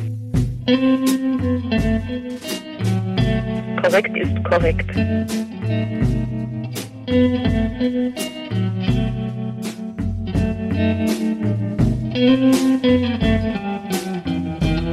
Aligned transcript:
Korrekt 3.83 4.17
ist 4.17 4.45
korrekt. 4.45 4.95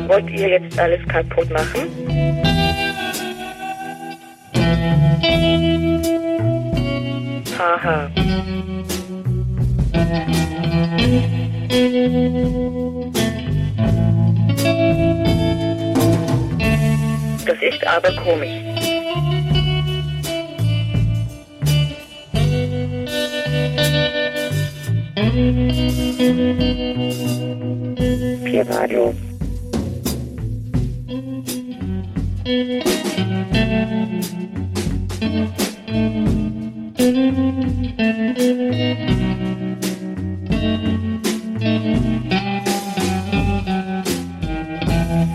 Wollt 0.08 0.30
ihr 0.30 0.50
jetzt 0.50 0.80
alles 0.80 1.06
kaputt 1.08 1.50
machen? 1.50 1.88
Haha. 7.58 8.10
Das 17.46 17.58
ist 17.62 17.88
aber 17.88 18.12
komisch. 18.24 18.77
Pi-Radio. 28.44 29.14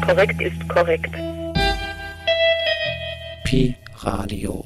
Korrekt 0.05 0.43
ist 0.43 0.69
korrekt. 0.69 1.15
Pi 3.45 3.77
Radio. 4.01 4.62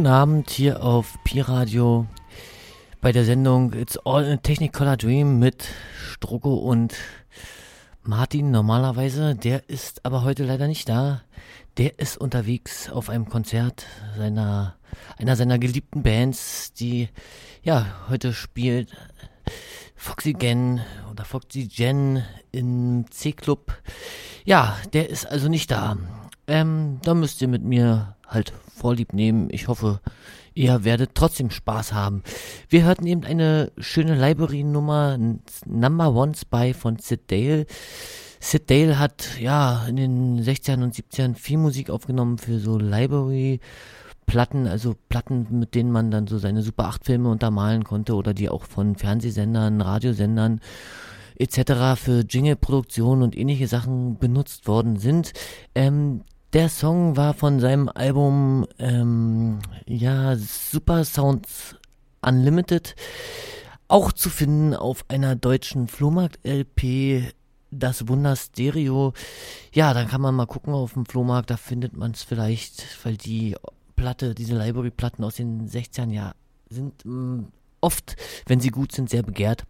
Guten 0.00 0.12
Abend 0.12 0.48
hier 0.48 0.82
auf 0.82 1.18
Pi 1.24 1.42
Radio 1.42 2.06
bei 3.02 3.12
der 3.12 3.26
Sendung 3.26 3.74
It's 3.74 3.98
All 3.98 4.24
a 4.24 4.38
Technicolor 4.38 4.96
Dream 4.96 5.38
mit 5.38 5.68
Strucko 5.94 6.54
und 6.54 6.94
Martin 8.02 8.50
normalerweise. 8.50 9.34
Der 9.34 9.68
ist 9.68 10.06
aber 10.06 10.24
heute 10.24 10.44
leider 10.44 10.68
nicht 10.68 10.88
da. 10.88 11.20
Der 11.76 11.98
ist 11.98 12.16
unterwegs 12.16 12.88
auf 12.88 13.10
einem 13.10 13.28
Konzert 13.28 13.84
seiner, 14.16 14.74
einer 15.18 15.36
seiner 15.36 15.58
geliebten 15.58 16.02
Bands, 16.02 16.72
die 16.72 17.10
ja 17.62 17.84
heute 18.08 18.32
spielt. 18.32 18.96
Foxy 19.96 20.32
Gen 20.32 20.80
oder 21.10 21.26
Foxy 21.26 21.66
Gen 21.66 22.24
im 22.52 23.04
C-Club. 23.10 23.74
Ja, 24.46 24.78
der 24.94 25.10
ist 25.10 25.26
also 25.26 25.50
nicht 25.50 25.70
da. 25.70 25.98
Ähm, 26.46 27.00
da 27.02 27.12
müsst 27.12 27.42
ihr 27.42 27.48
mit 27.48 27.64
mir 27.64 28.16
halt 28.26 28.54
vorlieb 28.80 29.12
nehmen. 29.12 29.48
Ich 29.50 29.68
hoffe, 29.68 30.00
ihr 30.54 30.84
werdet 30.84 31.10
trotzdem 31.14 31.50
Spaß 31.50 31.92
haben. 31.92 32.22
Wir 32.68 32.84
hörten 32.84 33.06
eben 33.06 33.24
eine 33.24 33.72
schöne 33.78 34.14
Library-Nummer, 34.14 35.18
Number 35.66 36.14
One 36.14 36.34
Spy 36.34 36.74
von 36.74 36.98
Sid 36.98 37.30
Dale. 37.30 37.66
Sid 38.40 38.70
Dale 38.70 38.98
hat 38.98 39.38
ja 39.38 39.86
in 39.86 39.96
den 39.96 40.42
60ern 40.42 40.82
und 40.82 40.94
70ern 40.94 41.34
viel 41.34 41.58
Musik 41.58 41.90
aufgenommen 41.90 42.38
für 42.38 42.58
so 42.58 42.78
Library 42.78 43.60
Platten, 44.30 44.68
also 44.68 44.94
Platten, 45.08 45.46
mit 45.50 45.74
denen 45.74 45.90
man 45.90 46.10
dann 46.12 46.28
so 46.28 46.38
seine 46.38 46.62
Super 46.62 46.84
8 46.84 47.04
Filme 47.04 47.28
untermalen 47.30 47.82
konnte 47.82 48.14
oder 48.14 48.32
die 48.32 48.48
auch 48.48 48.64
von 48.64 48.94
Fernsehsendern, 48.94 49.80
Radiosendern 49.80 50.60
etc. 51.36 52.00
für 52.00 52.20
Jingle-Produktion 52.28 53.22
und 53.22 53.36
ähnliche 53.36 53.66
Sachen 53.66 54.18
benutzt 54.18 54.68
worden 54.68 54.96
sind. 54.96 55.32
Ähm, 55.74 56.22
der 56.52 56.68
Song 56.68 57.16
war 57.16 57.34
von 57.34 57.60
seinem 57.60 57.88
Album 57.88 58.66
ähm, 58.78 59.60
ja 59.86 60.36
Super 60.36 61.04
Sounds 61.04 61.76
Unlimited 62.22 62.96
auch 63.88 64.12
zu 64.12 64.30
finden 64.30 64.74
auf 64.74 65.04
einer 65.08 65.36
deutschen 65.36 65.88
Flohmarkt-LP 65.88 67.32
das 67.70 68.08
Wunder 68.08 68.36
Stereo. 68.36 69.12
Ja, 69.72 69.94
dann 69.94 70.08
kann 70.08 70.20
man 70.20 70.34
mal 70.34 70.46
gucken 70.46 70.74
auf 70.74 70.94
dem 70.94 71.06
Flohmarkt, 71.06 71.50
da 71.50 71.56
findet 71.56 71.96
man 71.96 72.12
es 72.12 72.22
vielleicht, 72.22 73.04
weil 73.04 73.16
die 73.16 73.56
Platte, 73.96 74.34
diese 74.34 74.56
Library-Platten 74.56 75.24
aus 75.24 75.36
den 75.36 75.68
60ern 75.68 76.10
ja 76.10 76.34
sind 76.68 77.04
mh, 77.04 77.12
mm, 77.14 77.52
oft, 77.80 78.16
wenn 78.46 78.60
sie 78.60 78.70
gut 78.70 78.92
sind, 78.92 79.10
sehr 79.10 79.22
begehrt. 79.22 79.66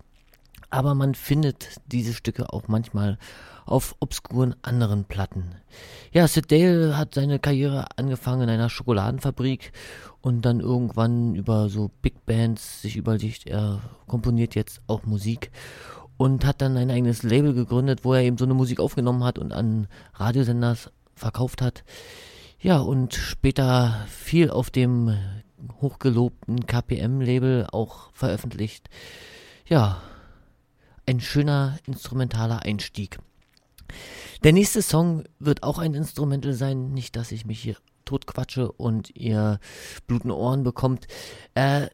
Aber 0.70 0.94
man 0.94 1.14
findet 1.14 1.80
diese 1.86 2.14
Stücke 2.14 2.52
auch 2.52 2.68
manchmal 2.68 3.18
auf 3.66 3.94
obskuren 4.00 4.54
anderen 4.62 5.04
Platten. 5.04 5.54
Ja, 6.12 6.26
Sid 6.26 6.50
Dale 6.50 6.96
hat 6.96 7.14
seine 7.14 7.38
Karriere 7.38 7.86
angefangen 7.96 8.42
in 8.42 8.50
einer 8.50 8.68
Schokoladenfabrik 8.68 9.72
und 10.20 10.44
dann 10.44 10.60
irgendwann 10.60 11.34
über 11.34 11.68
so 11.68 11.90
Big 12.02 12.26
Bands 12.26 12.82
sich 12.82 12.96
überlegt, 12.96 13.46
er 13.46 13.80
komponiert 14.06 14.54
jetzt 14.54 14.80
auch 14.86 15.04
Musik 15.04 15.50
und 16.16 16.44
hat 16.44 16.60
dann 16.60 16.76
ein 16.76 16.90
eigenes 16.90 17.22
Label 17.22 17.54
gegründet, 17.54 18.04
wo 18.04 18.14
er 18.14 18.22
eben 18.22 18.36
so 18.36 18.44
eine 18.44 18.54
Musik 18.54 18.80
aufgenommen 18.80 19.24
hat 19.24 19.38
und 19.38 19.52
an 19.52 19.86
Radiosenders 20.14 20.90
verkauft 21.14 21.62
hat. 21.62 21.84
Ja, 22.58 22.78
und 22.78 23.14
später 23.14 24.04
viel 24.06 24.50
auf 24.50 24.68
dem 24.70 25.16
hochgelobten 25.80 26.66
KPM-Label 26.66 27.68
auch 27.72 28.10
veröffentlicht. 28.12 28.90
Ja, 29.66 30.02
ein 31.06 31.20
schöner 31.20 31.78
instrumentaler 31.86 32.62
Einstieg. 32.62 33.18
Der 34.42 34.52
nächste 34.52 34.82
Song 34.82 35.24
wird 35.38 35.62
auch 35.62 35.78
ein 35.78 35.94
Instrumental 35.94 36.52
sein, 36.52 36.92
nicht, 36.92 37.16
dass 37.16 37.32
ich 37.32 37.44
mich 37.44 37.60
hier 37.60 37.76
totquatsche 38.04 38.72
und 38.72 39.14
ihr 39.16 39.60
blutende 40.06 40.36
Ohren 40.36 40.62
bekommt. 40.62 41.06
Äh, 41.54 41.88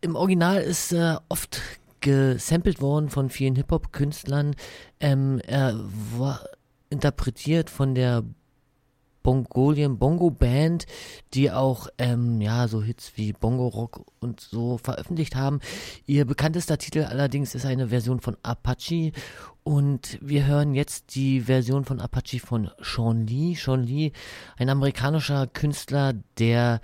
Im 0.00 0.16
Original 0.16 0.60
ist 0.60 0.92
äh, 0.92 1.16
oft 1.28 1.60
gesampelt 2.00 2.80
worden 2.80 3.10
von 3.10 3.30
vielen 3.30 3.56
Hip-Hop-Künstlern. 3.56 4.54
Ähm, 5.00 5.40
er 5.46 5.78
war 6.16 6.44
interpretiert 6.90 7.70
von 7.70 7.94
der 7.94 8.24
Bongolian 9.22 9.98
Bongo 9.98 10.30
Band, 10.30 10.86
die 11.34 11.50
auch 11.50 11.88
ähm, 11.98 12.40
ja 12.40 12.68
so 12.68 12.82
Hits 12.82 13.12
wie 13.16 13.32
Bongo 13.32 13.68
Rock 13.68 14.04
und 14.20 14.40
so 14.40 14.78
veröffentlicht 14.78 15.36
haben. 15.36 15.60
Ihr 16.06 16.24
bekanntester 16.24 16.78
Titel 16.78 17.04
allerdings 17.04 17.54
ist 17.54 17.66
eine 17.66 17.88
Version 17.88 18.20
von 18.20 18.36
Apache 18.42 19.12
und 19.62 20.18
wir 20.20 20.46
hören 20.46 20.74
jetzt 20.74 21.14
die 21.14 21.42
Version 21.42 21.84
von 21.84 22.00
Apache 22.00 22.40
von 22.40 22.70
Sean 22.80 23.26
Lee. 23.26 23.54
Sean 23.54 23.84
Lee, 23.84 24.12
ein 24.56 24.68
amerikanischer 24.68 25.46
Künstler, 25.46 26.14
der 26.38 26.80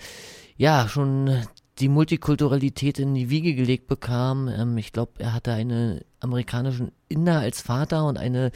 ja 0.57 0.89
schon 0.89 1.43
die 1.79 1.89
Multikulturalität 1.89 2.99
in 2.99 3.15
die 3.15 3.29
Wiege 3.29 3.55
gelegt 3.55 3.87
bekam. 3.87 4.49
Ähm, 4.49 4.79
ich 4.79 4.93
glaube, 4.93 5.13
er 5.19 5.33
hatte 5.33 5.53
einen 5.53 6.01
amerikanischen 6.21 6.93
Inder 7.09 7.41
als 7.41 7.61
Vater 7.61 8.07
und 8.07 8.19
eine 8.19 8.51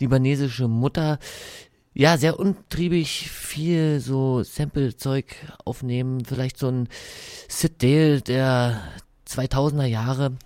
libanesische 0.00 0.68
Mutter. 0.68 1.18
Ja, 1.96 2.18
sehr 2.18 2.40
untriebig, 2.40 3.30
viel 3.30 4.00
so 4.00 4.42
Sample-Zeug 4.42 5.26
aufnehmen, 5.64 6.24
vielleicht 6.24 6.58
so 6.58 6.66
ein 6.66 6.88
Sid 7.46 7.84
Dale 7.84 8.20
der 8.20 8.82
2000er 9.28 9.84
Jahre. 9.84 10.36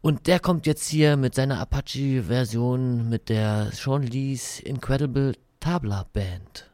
Und 0.00 0.26
der 0.26 0.40
kommt 0.40 0.64
jetzt 0.64 0.88
hier 0.88 1.18
mit 1.18 1.34
seiner 1.34 1.60
Apache-Version 1.60 3.06
mit 3.10 3.28
der 3.28 3.70
Sean 3.72 4.02
Lee's 4.02 4.60
Incredible 4.60 5.34
Tabla 5.60 6.06
Band. 6.10 6.70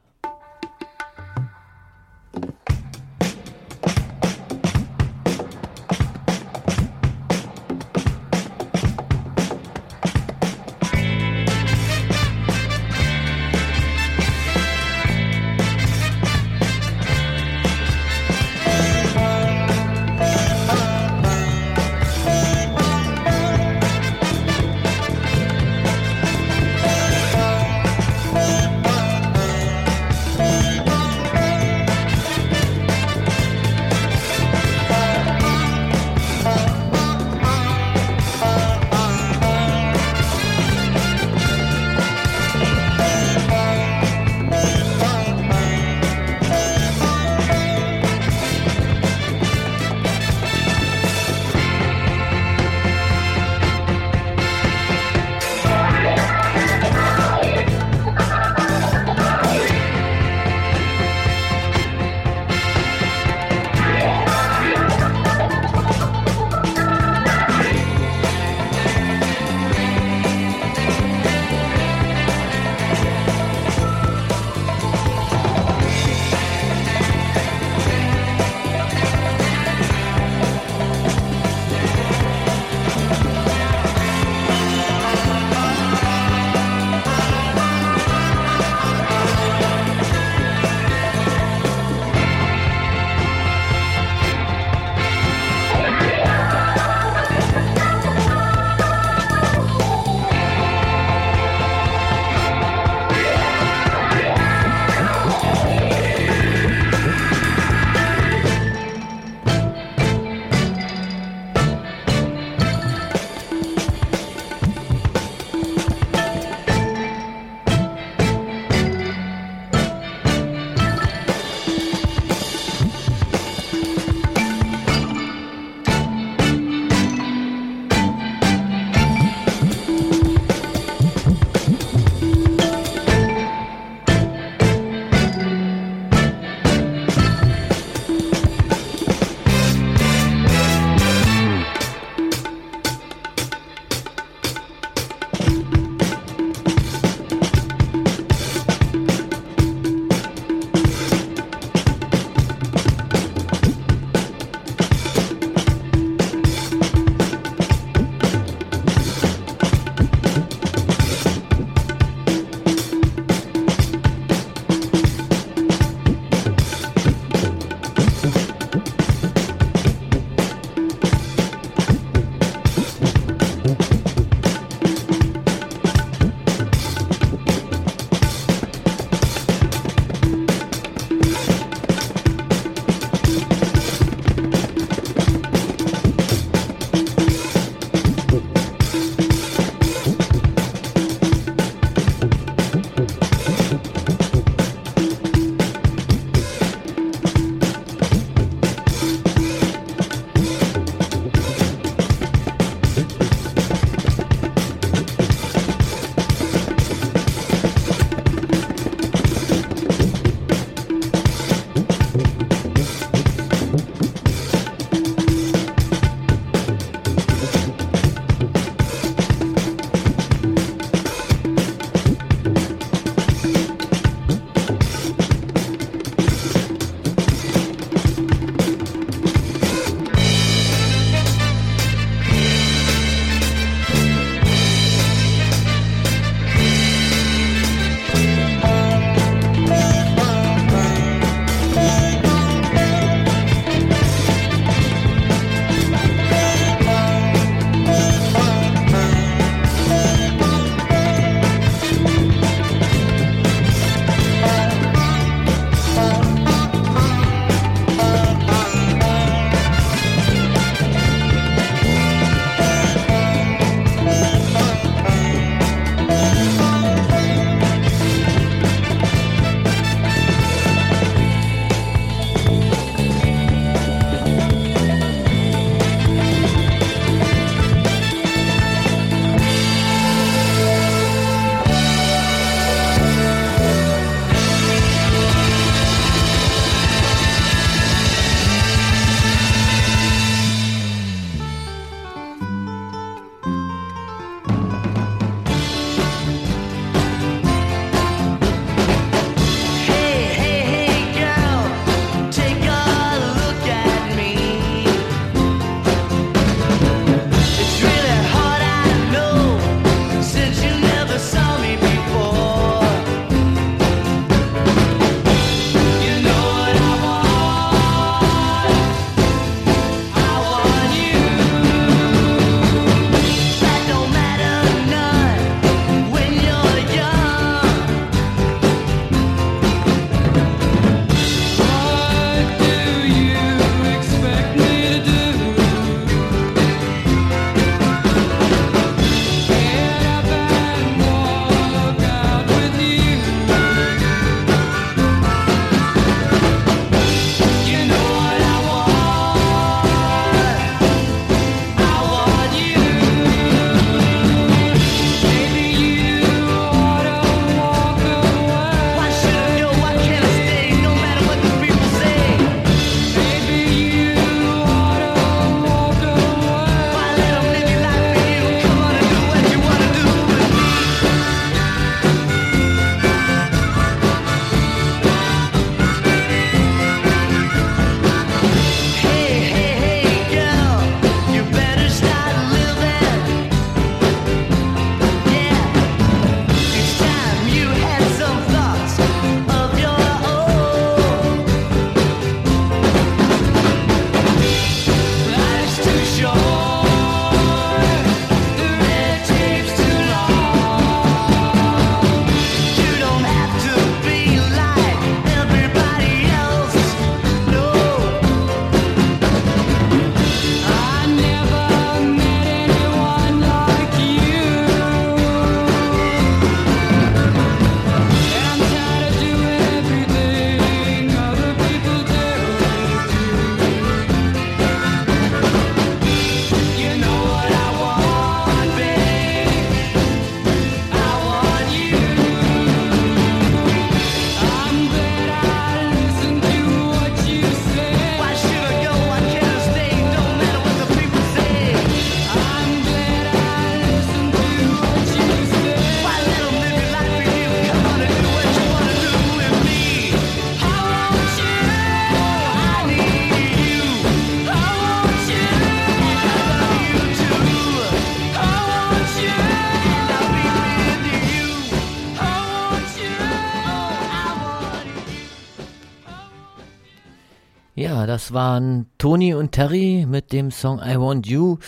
Das 468.15 468.33
waren 468.33 468.87
Toni 468.97 469.35
und 469.35 469.51
Terry 469.51 470.07
mit 470.09 470.31
dem 470.31 470.53
Song 470.53 470.79
I 470.79 471.01
Want 471.01 471.27
You. 471.27 471.59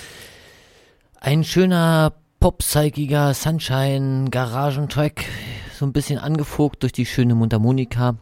Ein 1.18 1.42
schöner 1.42 2.12
pop-psychiger 2.38 3.34
Sunshine 3.34 4.30
Garagentrack, 4.30 5.24
so 5.76 5.84
ein 5.84 5.92
bisschen 5.92 6.20
angefogt 6.20 6.84
durch 6.84 6.92
die 6.92 7.04
schöne 7.04 7.34
Mundharmonika. 7.34 8.18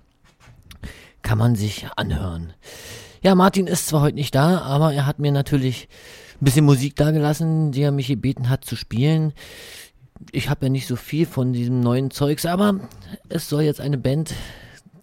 Kann 1.21 1.37
man 1.37 1.55
sich 1.55 1.87
anhören. 1.97 2.55
Ja, 3.23 3.35
Martin 3.35 3.67
ist 3.67 3.89
zwar 3.89 4.01
heute 4.01 4.17
nicht 4.17 4.35
da, 4.35 4.63
aber 4.63 4.95
er 4.95 5.05
hat 5.05 5.19
mir 5.19 5.31
natürlich 5.31 5.87
ein 6.41 6.47
bisschen 6.47 6.65
Musik 6.65 6.97
dagelassen, 6.97 7.73
die 7.73 7.83
er 7.83 7.93
mich 7.93 8.07
gebeten 8.07 8.49
hat 8.49 8.65
zu 8.65 8.75
spielen. 8.75 9.35
Ich 10.33 10.49
habe 10.49 10.65
ja 10.65 10.71
nicht 10.71 10.87
so 10.87 10.97
viel 10.97 11.27
von 11.27 11.53
diesem 11.53 11.81
neuen 11.81 12.11
Zeugs, 12.11 12.47
aber 12.47 12.81
es 13.29 13.51
soll 13.51 13.65
jetzt 13.65 13.83
eine 13.83 13.99
Band 13.99 14.33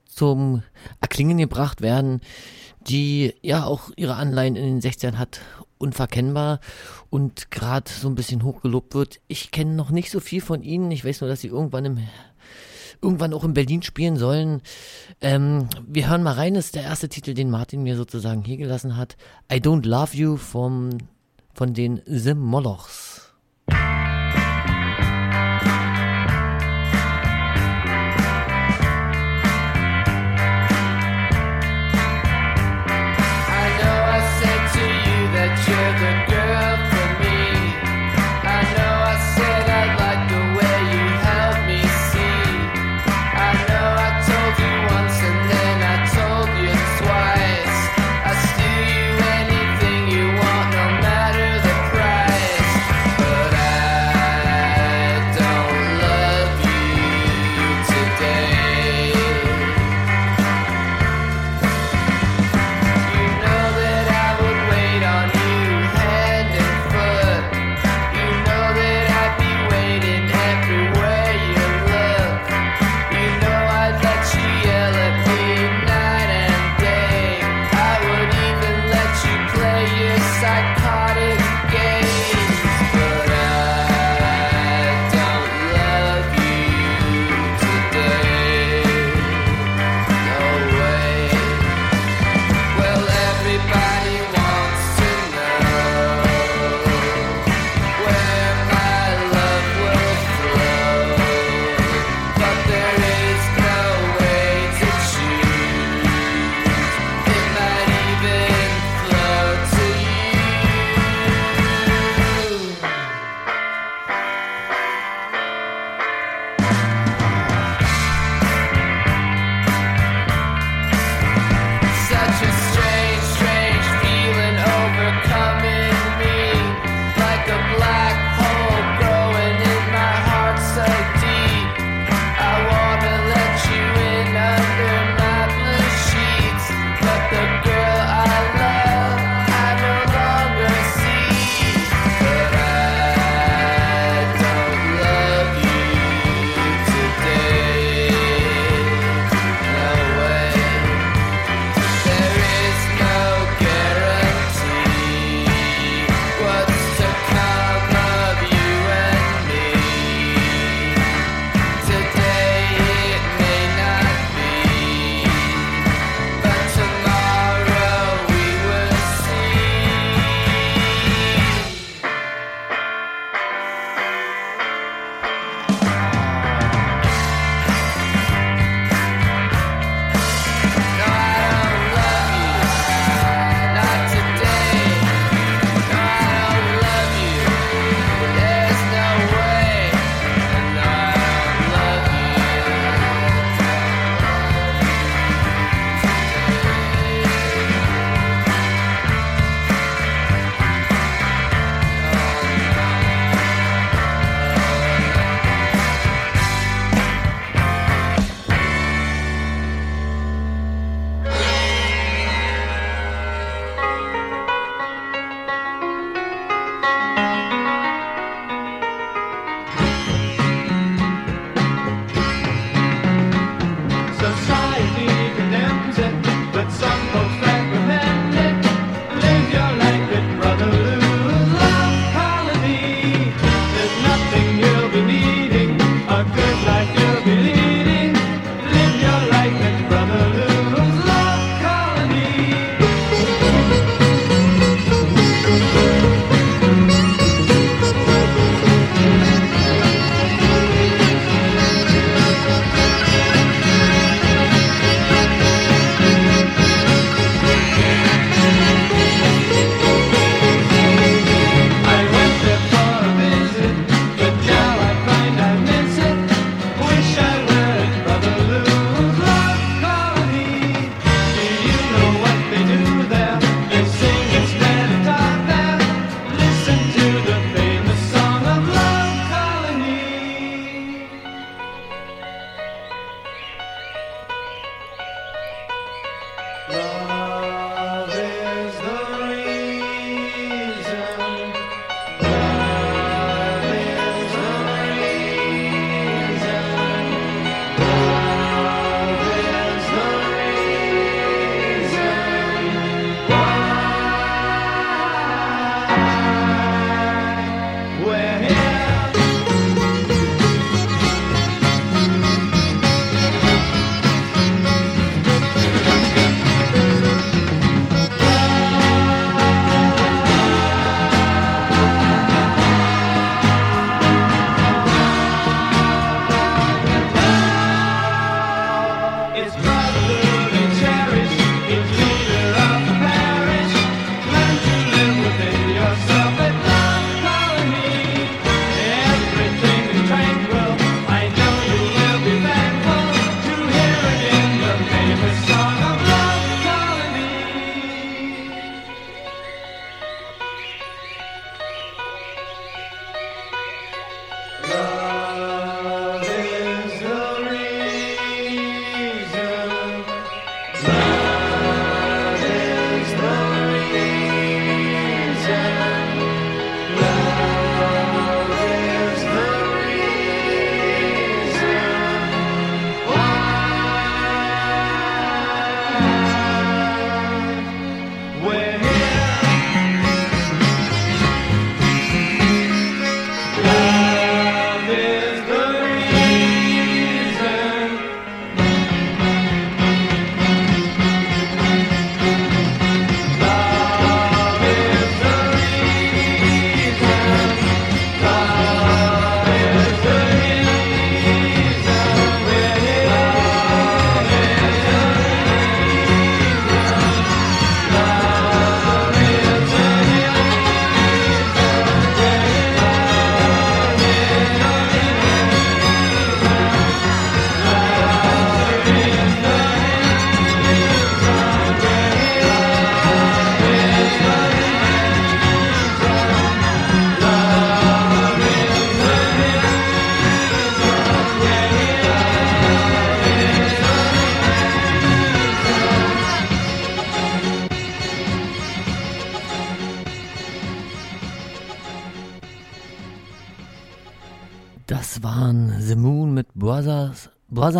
zum 0.07 0.63
Erklingen 1.01 1.37
gebracht 1.37 1.81
werden, 1.81 2.21
die 2.87 3.33
ja 3.41 3.65
auch 3.65 3.91
ihre 3.95 4.15
Anleihen 4.15 4.55
in 4.55 4.79
den 4.79 4.91
60ern 4.91 5.17
hat, 5.17 5.41
unverkennbar 5.77 6.59
und 7.09 7.51
gerade 7.51 7.89
so 7.89 8.07
ein 8.07 8.15
bisschen 8.15 8.43
hochgelobt 8.43 8.93
wird. 8.93 9.19
Ich 9.27 9.51
kenne 9.51 9.73
noch 9.73 9.89
nicht 9.89 10.11
so 10.11 10.19
viel 10.19 10.41
von 10.41 10.63
ihnen. 10.63 10.91
Ich 10.91 11.03
weiß 11.05 11.21
nur, 11.21 11.29
dass 11.29 11.41
sie 11.41 11.47
irgendwann 11.47 11.85
im 11.85 11.99
irgendwann 13.01 13.33
auch 13.33 13.43
in 13.43 13.53
Berlin 13.53 13.81
spielen 13.81 14.15
sollen. 14.15 14.61
Ähm, 15.21 15.67
wir 15.87 16.07
hören 16.07 16.23
mal 16.23 16.33
rein, 16.33 16.53
das 16.53 16.65
ist 16.65 16.75
der 16.75 16.83
erste 16.83 17.09
Titel, 17.09 17.33
den 17.33 17.49
Martin 17.49 17.81
mir 17.81 17.97
sozusagen 17.97 18.43
hier 18.43 18.57
gelassen 18.57 18.95
hat. 18.95 19.17
I 19.51 19.55
Don't 19.55 19.87
Love 19.87 20.15
You 20.15 20.37
vom, 20.37 20.89
von 21.53 21.73
den 21.73 22.01
The 22.05 22.35
Molochs. 22.35 23.33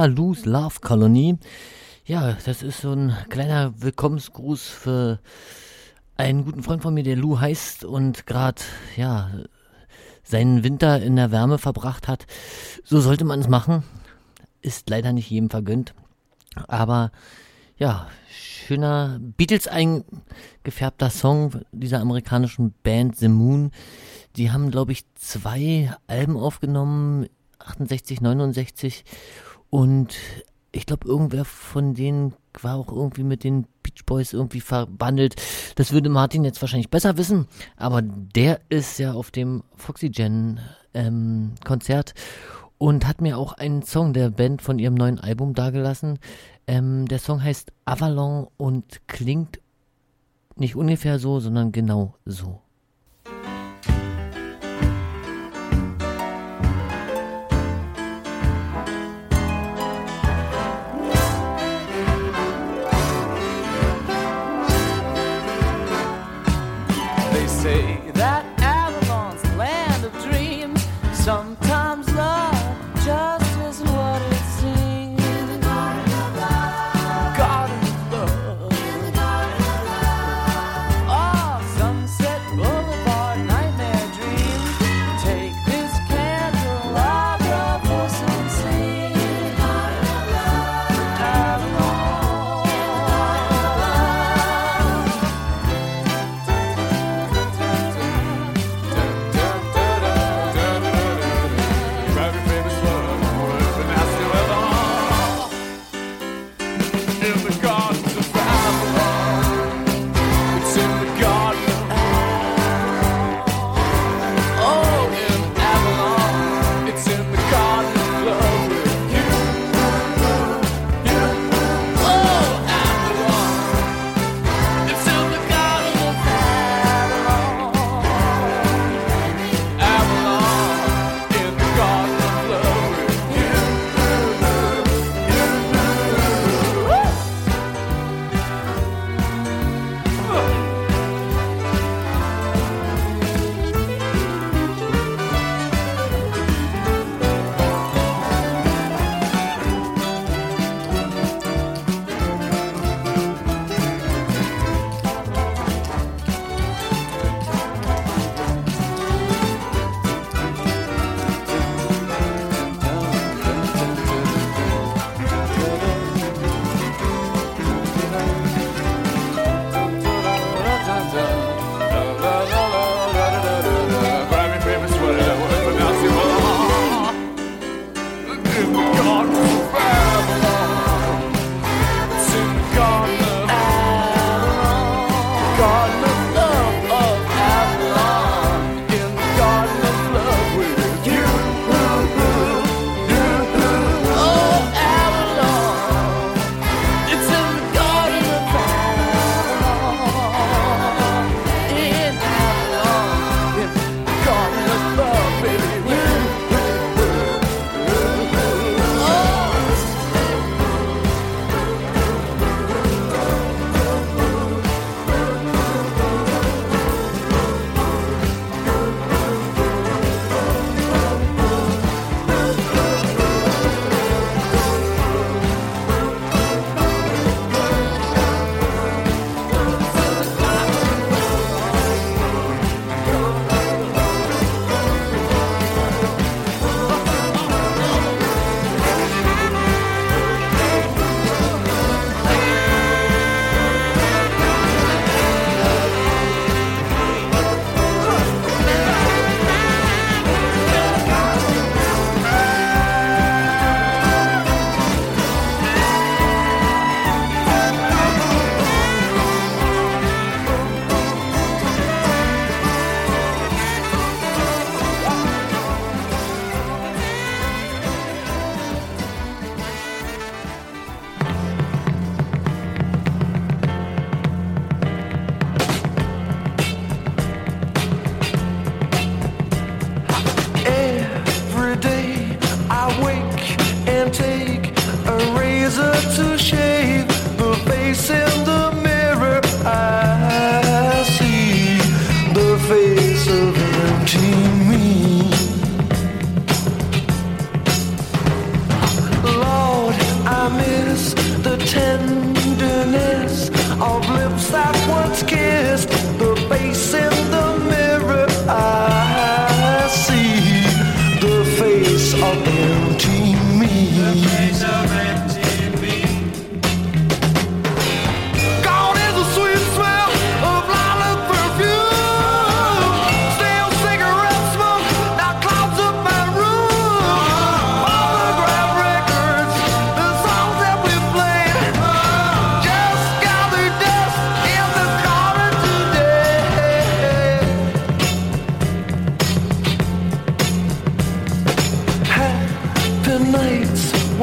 Lou's 0.08 0.45
Love 0.45 0.80
Colony. 0.80 1.38
Ja, 2.06 2.38
das 2.45 2.63
ist 2.63 2.80
so 2.80 2.93
ein 2.93 3.13
kleiner 3.28 3.74
Willkommensgruß 3.82 4.69
für 4.69 5.19
einen 6.15 6.45
guten 6.45 6.63
Freund 6.63 6.82
von 6.82 6.93
mir, 6.93 7.04
der 7.04 7.17
Lou 7.17 7.38
heißt 7.38 7.84
und 7.84 8.26
gerade, 8.28 8.62
ja, 8.95 9.30
seinen 10.24 10.63
Winter 10.63 11.02
in 11.02 11.17
der 11.17 11.32
Wärme 11.32 11.58
verbracht 11.58 12.08
hat. 12.08 12.28
So 12.86 13.02
sollte 13.02 13.26
man 13.26 13.41
es 13.41 13.50
machen. 13.50 13.84
Ist 14.62 14.89
leider 14.89 15.12
nicht 15.12 15.30
jedem 15.30 15.50
vergönnt. 15.50 15.93
Aber 16.69 17.12
ja, 17.76 18.08
schöner 18.30 19.19
Beatles 19.19 19.67
eingefärbter 19.67 21.10
Song 21.10 21.60
dieser 21.74 22.00
amerikanischen 22.00 22.74
Band 22.84 23.17
The 23.17 23.28
Moon. 23.28 23.71
Die 24.36 24.52
haben, 24.52 24.72
glaube 24.72 24.91
ich, 24.91 25.06
zwei 25.15 25.94
Alben 26.08 26.38
aufgenommen, 26.38 27.28
68, 27.60 28.22
69 28.22 29.04
und 29.70 30.15
ich 30.72 30.86
glaube, 30.86 31.08
irgendwer 31.08 31.46
von 31.46 31.94
denen 31.94 32.34
war 32.62 32.76
auch 32.76 32.91
irgendwie 32.91 33.24
mit 33.24 33.44
den 33.44 33.67
Beach 33.84 34.06
Boys 34.06 34.34
irgendwie 34.34 34.62
verbandelt. 34.62 35.36
Das 35.76 35.91
würde 35.91 36.10
Martin 36.10 36.46
jetzt 36.46 36.62
wahrscheinlich 36.62 36.89
besser 36.89 37.17
wissen, 37.17 37.48
aber 37.76 38.02
der 38.02 38.62
ist 38.70 38.98
ja 38.98 39.13
auf 39.13 39.32
dem 39.32 39.63
Foxygen 39.76 40.60
ähm, 40.94 41.54
Konzert 41.65 42.13
und 42.78 43.08
hat 43.08 43.22
mir 43.22 43.38
auch 43.38 43.54
einen 43.54 43.84
Song 43.84 44.13
der 44.13 44.30
Band 44.30 44.62
von 44.62 44.80
ihrem 44.80 44.96
neuen 44.96 45.20
Album 45.20 45.54
dargelassen. 45.54 46.20
Ähm, 46.67 47.08
der 47.08 47.20
Song 47.20 47.44
heißt 47.44 47.72
Avalon 47.86 48.48
und 48.58 49.08
klingt 49.08 49.60
nicht 50.56 50.76
ungefähr 50.76 51.20
so, 51.20 51.39
sondern 51.39 51.72
genau 51.72 52.15
so. 52.26 52.62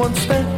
don't 0.09 0.17
spend 0.23 0.48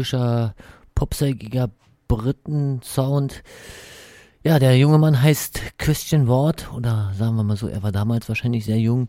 typischer 0.00 0.54
popsägiger 0.94 1.70
Briten-Sound. 2.08 3.42
Ja, 4.42 4.58
der 4.58 4.78
junge 4.78 4.96
Mann 4.96 5.20
heißt 5.20 5.76
Christian 5.76 6.26
Ward 6.26 6.72
oder 6.72 7.12
sagen 7.18 7.36
wir 7.36 7.42
mal 7.42 7.58
so, 7.58 7.68
er 7.68 7.82
war 7.82 7.92
damals 7.92 8.26
wahrscheinlich 8.30 8.64
sehr 8.64 8.78
jung. 8.78 9.08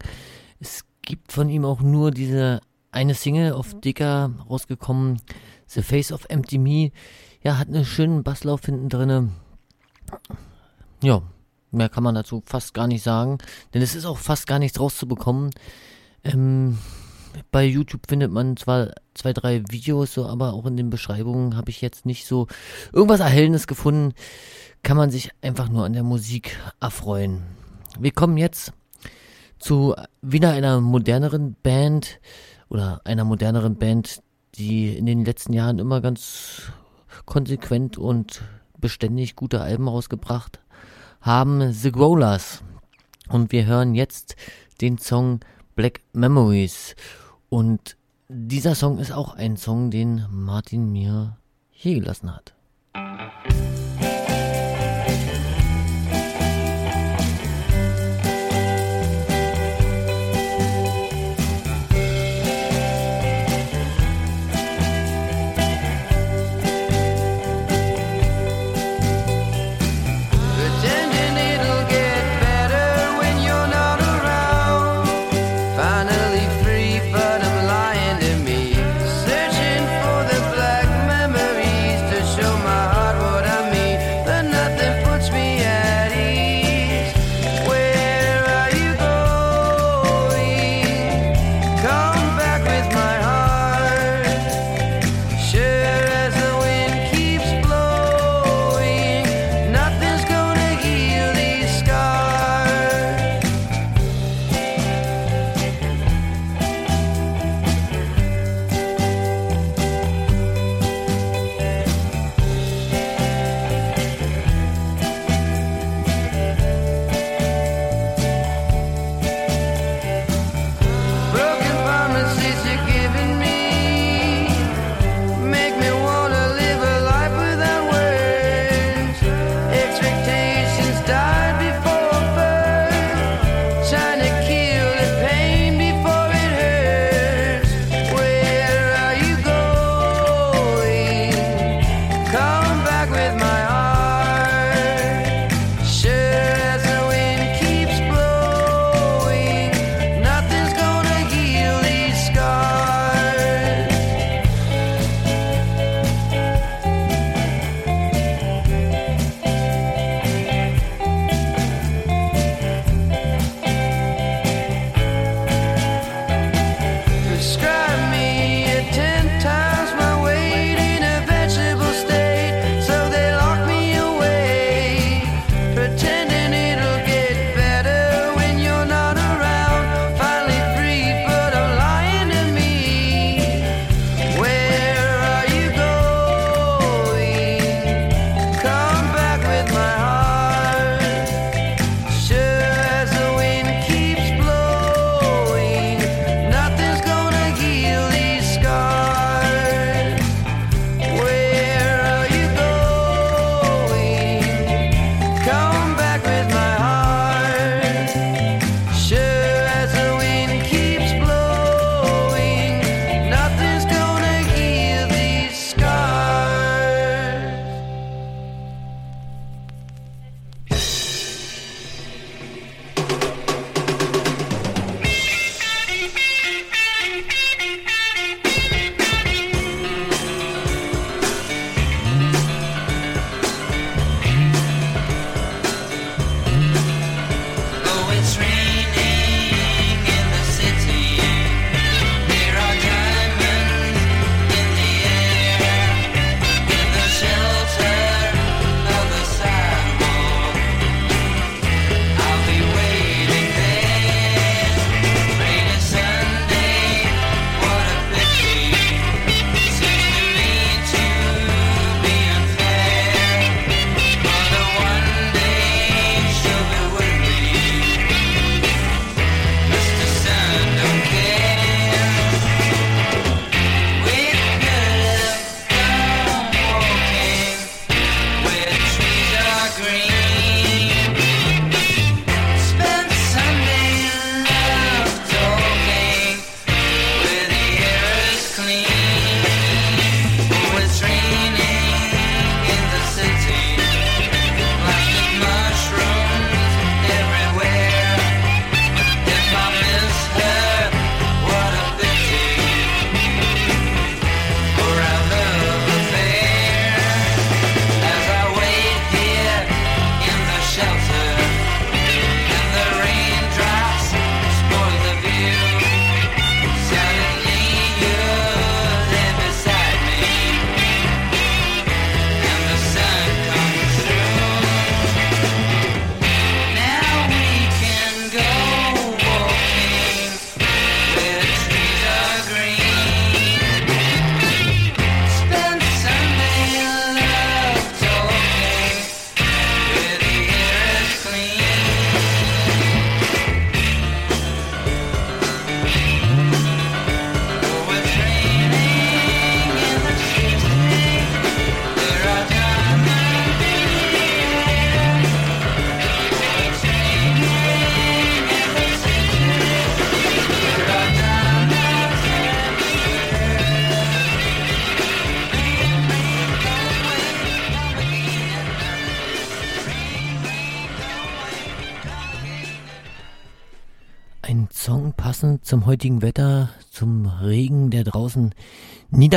Es 0.60 0.84
gibt 1.02 1.32
von 1.32 1.48
ihm 1.48 1.64
auch 1.64 1.80
nur 1.80 2.12
diese 2.12 2.60
eine 2.92 3.16
Single 3.16 3.54
auf 3.54 3.80
Dicker 3.80 4.32
rausgekommen, 4.50 5.22
The 5.68 5.82
Face 5.82 6.12
of 6.12 6.26
Empty 6.28 6.58
Me. 6.58 6.92
Ja, 7.42 7.58
hat 7.58 7.70
einen 7.70 7.86
schönen 7.86 8.24
Basslauf 8.24 8.66
hinten 8.66 8.90
drinne. 8.90 9.30
Ja, 11.02 11.22
mehr 11.72 11.88
kann 11.88 12.04
man 12.04 12.16
dazu 12.16 12.44
fast 12.46 12.74
gar 12.74 12.88
nicht 12.88 13.02
sagen, 13.02 13.38
denn 13.74 13.82
es 13.82 13.96
ist 13.96 14.06
auch 14.06 14.18
fast 14.18 14.46
gar 14.46 14.60
nichts 14.60 14.78
rauszubekommen. 14.78 15.52
Ähm, 16.26 16.78
bei 17.52 17.66
YouTube 17.66 18.08
findet 18.08 18.32
man 18.32 18.58
zwar 18.58 18.92
zwei, 19.14 19.34
drei 19.34 19.64
Videos, 19.70 20.14
so, 20.14 20.26
aber 20.26 20.54
auch 20.54 20.66
in 20.66 20.78
den 20.78 20.90
Beschreibungen 20.90 21.56
habe 21.56 21.70
ich 21.70 21.82
jetzt 21.82 22.06
nicht 22.06 22.26
so 22.26 22.48
irgendwas 22.94 23.20
Erhellendes 23.20 23.68
gefunden. 23.68 24.14
Kann 24.84 24.98
man 24.98 25.12
sich 25.12 25.32
einfach 25.42 25.70
nur 25.70 25.86
an 25.86 25.94
der 25.94 26.04
Musik 26.04 26.58
erfreuen. 26.80 27.44
Wir 28.00 28.12
kommen 28.12 28.38
jetzt 28.38 28.74
zu 29.60 29.96
wieder 30.22 30.52
einer 30.52 30.82
moderneren 30.82 31.56
Band 31.62 32.20
oder 32.70 33.02
einer 33.04 33.26
moderneren 33.26 33.76
Band, 33.76 34.22
die 34.56 34.96
in 34.96 35.06
den 35.06 35.24
letzten 35.24 35.54
Jahren 35.54 35.80
immer 35.80 36.02
ganz 36.02 36.72
konsequent 37.26 37.98
und 37.98 38.42
beständig 38.80 39.36
gute 39.36 39.62
Alben 39.62 39.88
rausgebracht 39.88 40.60
haben, 41.22 41.72
The 41.72 41.92
Growlers. 41.92 42.64
Und 43.30 43.52
wir 43.52 43.66
hören 43.66 43.94
jetzt 43.94 44.36
den 44.82 44.98
Song 44.98 45.42
Black 45.76 46.02
Memories. 46.14 46.96
Und 47.54 47.98
dieser 48.30 48.76
Song 48.76 48.98
ist 48.98 49.12
auch 49.12 49.36
ein 49.36 49.58
Song, 49.58 49.92
den 49.92 50.26
Martin 50.32 50.90
mir 50.90 51.36
hier 51.70 52.00
gelassen 52.00 52.34
hat. 52.34 52.54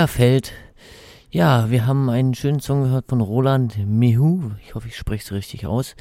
Niederfällt. 0.05 0.53
Ja, 1.31 1.71
wir 1.71 1.87
haben 1.87 2.11
einen 2.11 2.35
schönen 2.35 2.61
Song 2.61 2.83
gehört 2.83 3.07
von 3.09 3.23
Roland 3.23 3.79
Mehu. 3.87 4.51
Ich 4.63 4.75
hoffe, 4.75 4.87
ich 4.87 4.97
spreche 4.99 5.25
es 5.25 5.33
richtig 5.33 5.67
aus. 5.67 5.97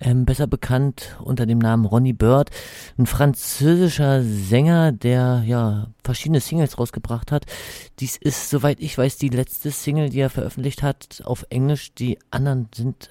Ähm, 0.00 0.26
besser 0.26 0.48
bekannt 0.48 1.16
unter 1.22 1.46
dem 1.46 1.58
Namen 1.58 1.84
Ronnie 1.84 2.12
Bird. 2.12 2.50
Ein 2.98 3.06
französischer 3.06 4.24
Sänger, 4.24 4.90
der 4.90 5.44
ja 5.46 5.86
verschiedene 6.02 6.40
Singles 6.40 6.78
rausgebracht 6.78 7.30
hat. 7.30 7.46
Dies 8.00 8.16
ist, 8.16 8.50
soweit 8.50 8.80
ich 8.80 8.98
weiß, 8.98 9.18
die 9.18 9.28
letzte 9.28 9.70
Single, 9.70 10.10
die 10.10 10.20
er 10.20 10.30
veröffentlicht 10.30 10.82
hat 10.82 11.22
auf 11.24 11.46
Englisch. 11.48 11.94
Die 11.94 12.18
anderen 12.32 12.68
sind 12.74 13.08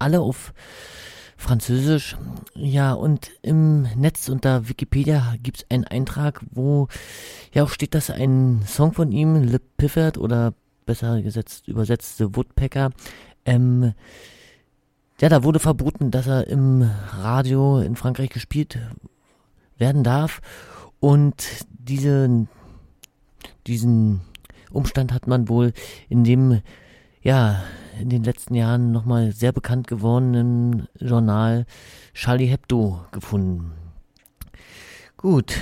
alle 0.00 0.20
auf 0.20 0.52
Französisch. 1.40 2.16
Ja, 2.54 2.92
und 2.92 3.30
im 3.40 3.82
Netz 3.96 4.28
unter 4.28 4.68
Wikipedia 4.68 5.34
gibt 5.42 5.58
es 5.58 5.66
einen 5.70 5.84
Eintrag, 5.84 6.42
wo 6.50 6.88
ja 7.52 7.64
auch 7.64 7.70
steht, 7.70 7.94
dass 7.94 8.10
ein 8.10 8.62
Song 8.66 8.92
von 8.92 9.10
ihm, 9.10 9.42
Le 9.44 9.58
Piffert 9.58 10.18
oder 10.18 10.52
besser 10.84 11.22
gesetzt, 11.22 11.66
übersetzt 11.66 12.18
The 12.18 12.36
Woodpecker, 12.36 12.90
ähm, 13.46 13.94
ja, 15.20 15.28
da 15.30 15.42
wurde 15.42 15.60
verboten, 15.60 16.10
dass 16.10 16.26
er 16.26 16.46
im 16.46 16.88
Radio 17.18 17.78
in 17.80 17.96
Frankreich 17.96 18.30
gespielt 18.30 18.78
werden 19.78 20.04
darf. 20.04 20.42
Und 21.00 21.66
diese, 21.68 22.46
diesen 23.66 24.20
Umstand 24.70 25.12
hat 25.14 25.26
man 25.26 25.48
wohl 25.48 25.72
in 26.10 26.22
dem, 26.22 26.60
ja, 27.22 27.62
in 28.00 28.08
den 28.08 28.24
letzten 28.24 28.54
Jahren 28.54 28.92
nochmal 28.92 29.32
sehr 29.32 29.52
bekannt 29.52 29.86
gewordenen 29.86 30.88
Journal 30.98 31.66
Charlie 32.14 32.46
Hebdo 32.46 33.04
gefunden. 33.12 33.72
Gut. 35.16 35.54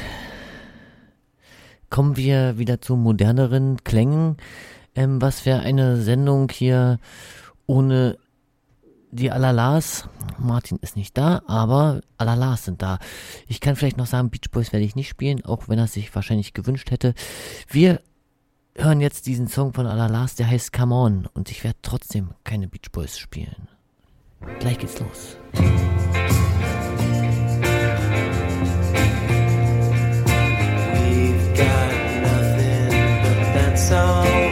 Kommen 1.91 2.17
wir 2.17 2.59
wieder 2.59 2.81
zu 2.81 2.97
moderneren 2.97 3.83
Klängen. 3.83 4.37
Ähm, 4.95 5.21
was 5.21 5.47
wäre 5.47 5.61
eine 5.61 6.01
Sendung 6.01 6.51
hier 6.51 6.99
ohne 7.67 8.19
die 9.11 9.31
Alalas? 9.31 10.09
Martin 10.39 10.79
ist 10.83 10.97
nicht 10.97 11.17
da, 11.17 11.43
aber 11.47 12.03
Alalas 12.19 12.65
sind 12.65 12.83
da. 12.83 12.99
Ich 13.49 13.61
kann 13.61 13.75
vielleicht 13.75 13.97
noch 13.97 14.07
sagen, 14.07 14.31
Beach 14.31 14.51
Boys 14.51 14.73
werde 14.73 14.85
ich 14.85 14.97
nicht 14.97 15.09
spielen, 15.09 15.45
auch 15.45 15.69
wenn 15.69 15.79
er 15.79 15.87
sich 15.87 16.15
wahrscheinlich 16.15 16.53
gewünscht 16.53 16.91
hätte. 16.91 17.15
Wir 17.69 18.01
hören 18.79 19.01
jetzt 19.01 19.27
diesen 19.27 19.49
Song 19.49 19.73
von 19.73 19.87
Alalas, 19.87 20.37
der 20.37 20.49
heißt 20.49 20.73
Come 20.73 20.95
On 20.95 21.29
und 21.35 21.51
ich 21.51 21.65
werde 21.65 21.79
trotzdem 21.83 22.31
keine 22.45 22.69
Beach 22.69 22.91
Boys 22.93 23.19
spielen. 23.19 23.69
Gleich 24.61 24.79
geht's 24.79 25.01
los. 25.01 25.37
We've 30.95 31.55
got 31.55 31.93
nothing, 32.23 32.91
but 33.23 33.53
that's 33.55 33.91
alright. 33.93 34.48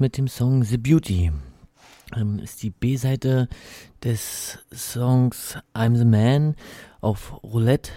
Mit 0.00 0.16
dem 0.16 0.28
Song 0.28 0.64
The 0.64 0.78
Beauty. 0.78 1.30
Ähm, 2.16 2.38
ist 2.38 2.62
die 2.62 2.70
B-Seite 2.70 3.48
des 4.02 4.58
Songs 4.72 5.58
I'm 5.74 5.96
the 5.96 6.04
Man 6.04 6.56
auf 7.00 7.42
Roulette. 7.42 7.92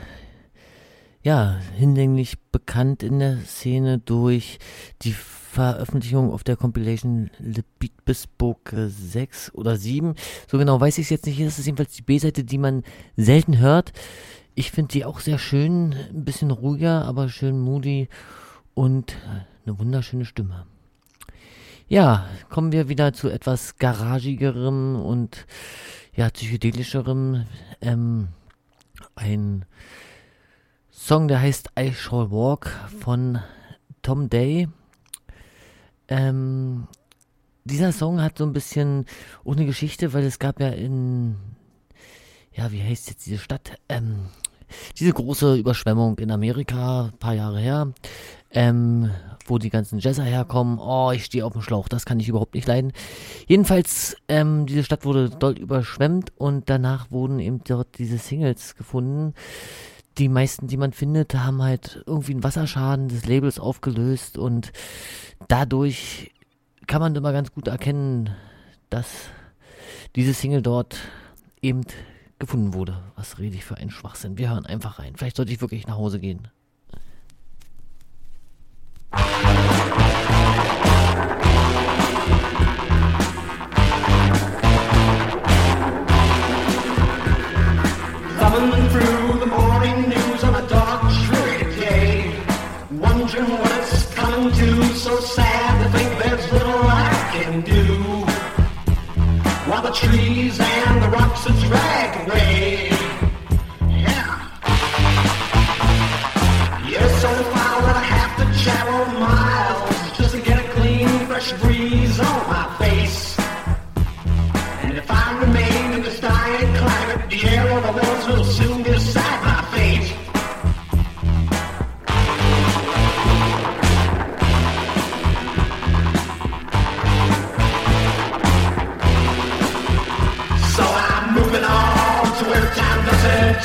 Ja, 1.24 1.58
hinlänglich 1.78 2.38
bekannt 2.52 3.02
in 3.02 3.20
der 3.20 3.38
Szene 3.40 4.00
durch 4.00 4.60
die 5.02 5.14
Veröffentlichung 5.14 6.32
auf 6.32 6.44
der 6.44 6.58
Compilation 6.58 7.32
Le 7.40 7.64
Beat 7.80 8.04
Bespoke 8.04 8.90
6 8.90 9.54
oder 9.54 9.78
7. 9.78 10.16
So 10.52 10.58
genau 10.58 10.82
weiß 10.82 10.98
ich 10.98 11.06
es 11.06 11.10
jetzt 11.10 11.26
nicht. 11.26 11.40
Das 11.40 11.58
ist 11.58 11.66
jedenfalls 11.66 11.94
die 11.94 12.02
B-Seite, 12.02 12.44
die 12.44 12.58
man 12.58 12.84
selten 13.16 13.60
hört. 13.60 13.94
Ich 14.56 14.72
finde 14.72 14.92
die 14.92 15.06
auch 15.06 15.22
sehr 15.22 15.40
schön, 15.40 15.94
ein 15.94 16.26
bisschen 16.26 16.52
ruhiger, 16.52 17.06
aber 17.06 17.30
schön 17.30 17.60
moody 17.60 18.10
und 18.74 19.16
eine 19.66 19.80
wunderschöne 19.80 20.26
Stimme. 20.26 20.68
Ja, 21.94 22.28
kommen 22.50 22.72
wir 22.72 22.90
wieder 22.90 23.14
zu 23.14 23.30
etwas 23.30 23.78
garagigerem 23.78 24.96
und 24.96 25.46
ja, 26.16 26.28
psychedelischerem. 26.28 27.46
Ähm, 27.82 28.30
ein 29.14 29.66
Song, 30.90 31.28
der 31.28 31.40
heißt 31.40 31.70
I 31.78 31.94
Shall 31.94 32.32
Walk 32.32 32.72
von 33.00 33.42
Tom 34.02 34.28
Day. 34.28 34.68
Ähm, 36.08 36.88
dieser 37.64 37.92
Song 37.92 38.24
hat 38.24 38.40
so 38.40 38.44
ein 38.44 38.54
bisschen 38.54 39.06
ohne 39.44 39.68
Geschichte, 39.68 40.14
weil 40.14 40.24
es 40.24 40.40
gab 40.40 40.60
ja 40.60 40.70
in, 40.70 41.36
ja, 42.54 42.72
wie 42.72 42.82
heißt 42.82 43.08
jetzt 43.08 43.28
diese 43.28 43.38
Stadt? 43.38 43.78
Ähm, 43.88 44.30
diese 44.98 45.14
große 45.14 45.58
Überschwemmung 45.58 46.18
in 46.18 46.32
Amerika, 46.32 47.12
paar 47.20 47.36
Jahre 47.36 47.60
her, 47.60 47.94
ähm, 48.54 49.12
wo 49.46 49.58
die 49.58 49.70
ganzen 49.70 50.00
Jazzer 50.00 50.24
herkommen. 50.24 50.80
Oh, 50.80 51.12
ich 51.12 51.26
stehe 51.26 51.46
auf 51.46 51.54
dem 51.54 51.62
Schlauch, 51.62 51.88
das 51.88 52.06
kann 52.06 52.20
ich 52.20 52.30
überhaupt 52.30 52.54
nicht 52.54 52.68
leiden. 52.68 52.94
Jedenfalls, 53.48 54.16
ähm, 54.28 54.66
diese 54.66 54.84
Stadt 54.84 55.06
wurde 55.06 55.30
doll 55.30 55.58
überschwemmt 55.58 56.32
und 56.38 56.70
danach 56.70 57.12
wurden 57.12 57.40
eben 57.40 57.64
dort 57.64 57.98
diese 57.98 58.18
Singles 58.18 58.76
gefunden. 58.76 59.34
Die 60.18 60.30
meisten, 60.30 60.68
die 60.68 60.78
man 60.78 60.94
findet, 60.94 61.34
haben 61.34 61.62
halt 61.62 62.04
irgendwie 62.06 62.34
einen 62.34 62.44
Wasserschaden 62.44 63.08
des 63.08 63.26
Labels 63.26 63.60
aufgelöst 63.60 64.38
und 64.38 64.72
dadurch 65.48 66.32
kann 66.86 67.02
man 67.02 67.16
immer 67.16 67.34
ganz 67.34 67.52
gut 67.52 67.68
erkennen, 67.68 68.30
dass 68.90 69.08
diese 70.16 70.34
Single 70.34 70.62
dort 70.62 70.98
eben 71.62 71.82
gefunden 72.38 72.74
wurde. 72.74 73.02
Was 73.16 73.40
rede 73.40 73.56
ich 73.56 73.66
für 73.66 73.78
einen 73.78 73.90
Schwachsinn? 73.90 74.38
Wir 74.38 74.52
hören 74.52 74.66
einfach 74.66 75.00
rein. 75.00 75.16
Vielleicht 75.16 75.38
sollte 75.38 75.52
ich 75.52 75.62
wirklich 75.62 75.88
nach 75.88 75.98
Hause 75.98 76.20
gehen. 76.20 76.48
Trees 99.94 100.60
and 100.60 101.04
the 101.04 101.10
rocks 101.10 101.48
are 101.48 101.68
dragged 101.68 102.28
away. 102.28 102.83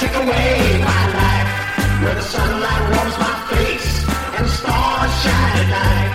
Doesn't 0.01 0.14
away 0.14 0.78
my 0.84 1.05
life, 1.12 2.03
where 2.03 2.14
the 2.14 2.22
sunlight 2.22 2.82
warms 2.94 3.18
my 3.18 3.34
face 3.51 4.05
and 4.36 4.46
the 4.46 4.51
stars 4.51 5.12
shine 5.22 5.57
at 5.59 5.68
night, 5.82 6.12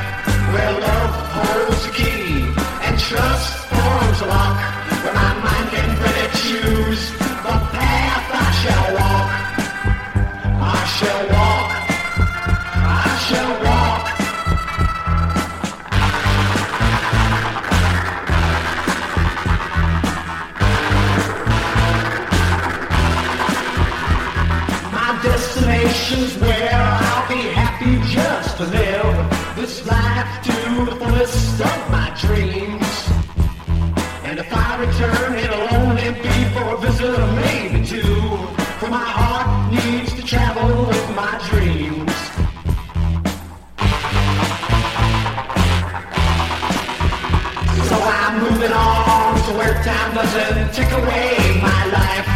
where 0.53 0.71
love 0.79 1.15
holds 1.35 1.85
the 1.87 1.91
key 1.91 2.45
and 2.85 2.97
trust 2.97 3.57
forms 3.67 4.21
a 4.21 4.25
lock, 4.25 4.72
I'll 26.71 27.27
be 27.27 27.41
happy 27.61 27.93
just 28.13 28.57
to 28.57 28.63
live 28.63 29.55
this 29.55 29.85
life 29.85 30.43
to 30.43 30.85
the 30.85 30.95
fullest 30.95 31.61
of 31.61 31.91
my 31.91 32.09
dreams. 32.19 32.89
And 34.23 34.39
if 34.39 34.49
I 34.51 34.77
return, 34.79 35.37
it'll 35.37 35.75
only 35.75 36.09
be 36.21 36.35
for 36.53 36.75
a 36.75 36.77
visit 36.77 37.19
or 37.19 37.31
maybe 37.43 37.85
two. 37.85 38.03
For 38.79 38.89
my 38.89 39.07
heart 39.17 39.73
needs 39.73 40.13
to 40.13 40.23
travel 40.23 40.87
with 40.87 41.09
my 41.15 41.33
dreams. 41.49 42.13
So 47.89 47.95
I'm 47.99 48.33
moving 48.43 48.73
on 48.73 49.35
to 49.47 49.51
where 49.59 49.75
time 49.83 50.15
doesn't 50.15 50.73
tick 50.73 50.91
away 50.91 51.59
my 51.61 51.81
life. 51.97 52.27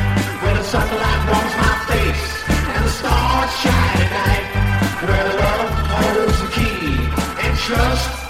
Where 0.44 0.56
the 0.56 0.64
sunlight 0.64 1.22
warms 1.30 1.56
my 1.66 1.76
face 1.90 2.26
and 2.50 2.86
the 2.86 2.90
stars 2.90 3.52
shine 3.62 3.87
Trust. 7.68 8.27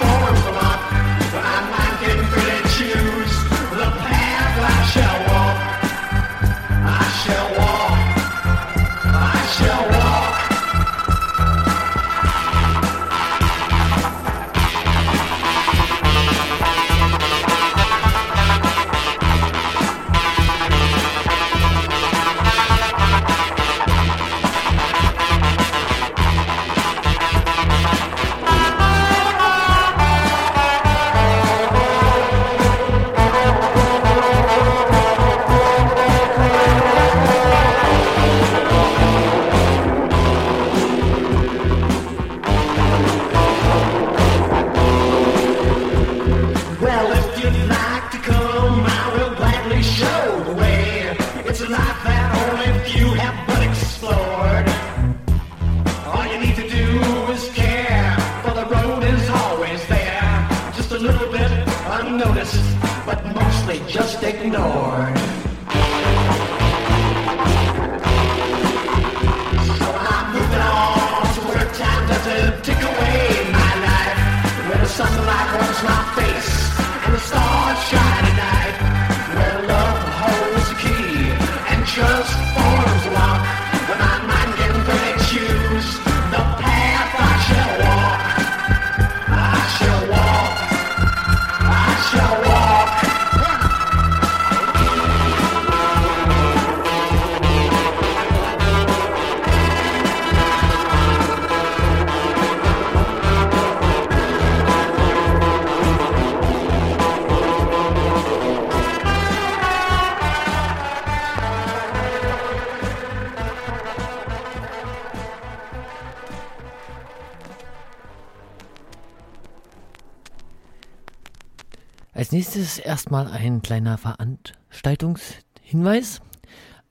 Nächstes 122.38 122.78
erstmal 122.78 123.26
ein 123.32 123.64
kleiner 123.64 123.98
Veranstaltungshinweis. 123.98 126.22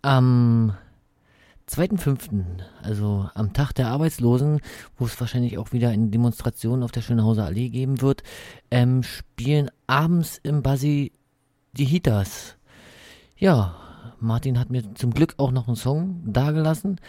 Am 0.03 0.75
2.5., 1.71 2.43
also 2.83 3.31
am 3.33 3.53
Tag 3.53 3.73
der 3.75 3.87
Arbeitslosen, 3.87 4.61
wo 4.99 5.05
es 5.05 5.21
wahrscheinlich 5.21 5.57
auch 5.59 5.71
wieder 5.71 5.91
eine 5.91 6.09
Demonstration 6.09 6.83
auf 6.83 6.91
der 6.91 7.03
Schönhauser 7.03 7.45
Allee 7.45 7.69
geben 7.69 8.01
wird, 8.01 8.25
ähm, 8.73 9.05
spielen 9.05 9.71
abends 9.87 10.41
im 10.43 10.65
Buzzy 10.65 11.13
die 11.75 11.85
Hitas. 11.85 12.57
Ja, 13.37 13.77
Martin 14.19 14.59
hat 14.59 14.71
mir 14.71 14.97
zum 14.97 15.15
Glück 15.15 15.35
auch 15.37 15.53
noch 15.53 15.69
einen 15.69 15.77
Song 15.77 16.25
dagelassen. 16.27 17.01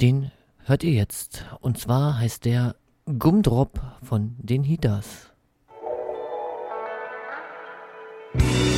Den 0.00 0.30
hört 0.64 0.82
ihr 0.82 0.92
jetzt. 0.92 1.44
Und 1.60 1.76
zwar 1.76 2.18
heißt 2.18 2.46
der 2.46 2.76
Gumdrop 3.04 3.82
von 4.02 4.34
den 4.38 4.64
Hitas. 4.64 5.33
Gumdrop 8.36 8.73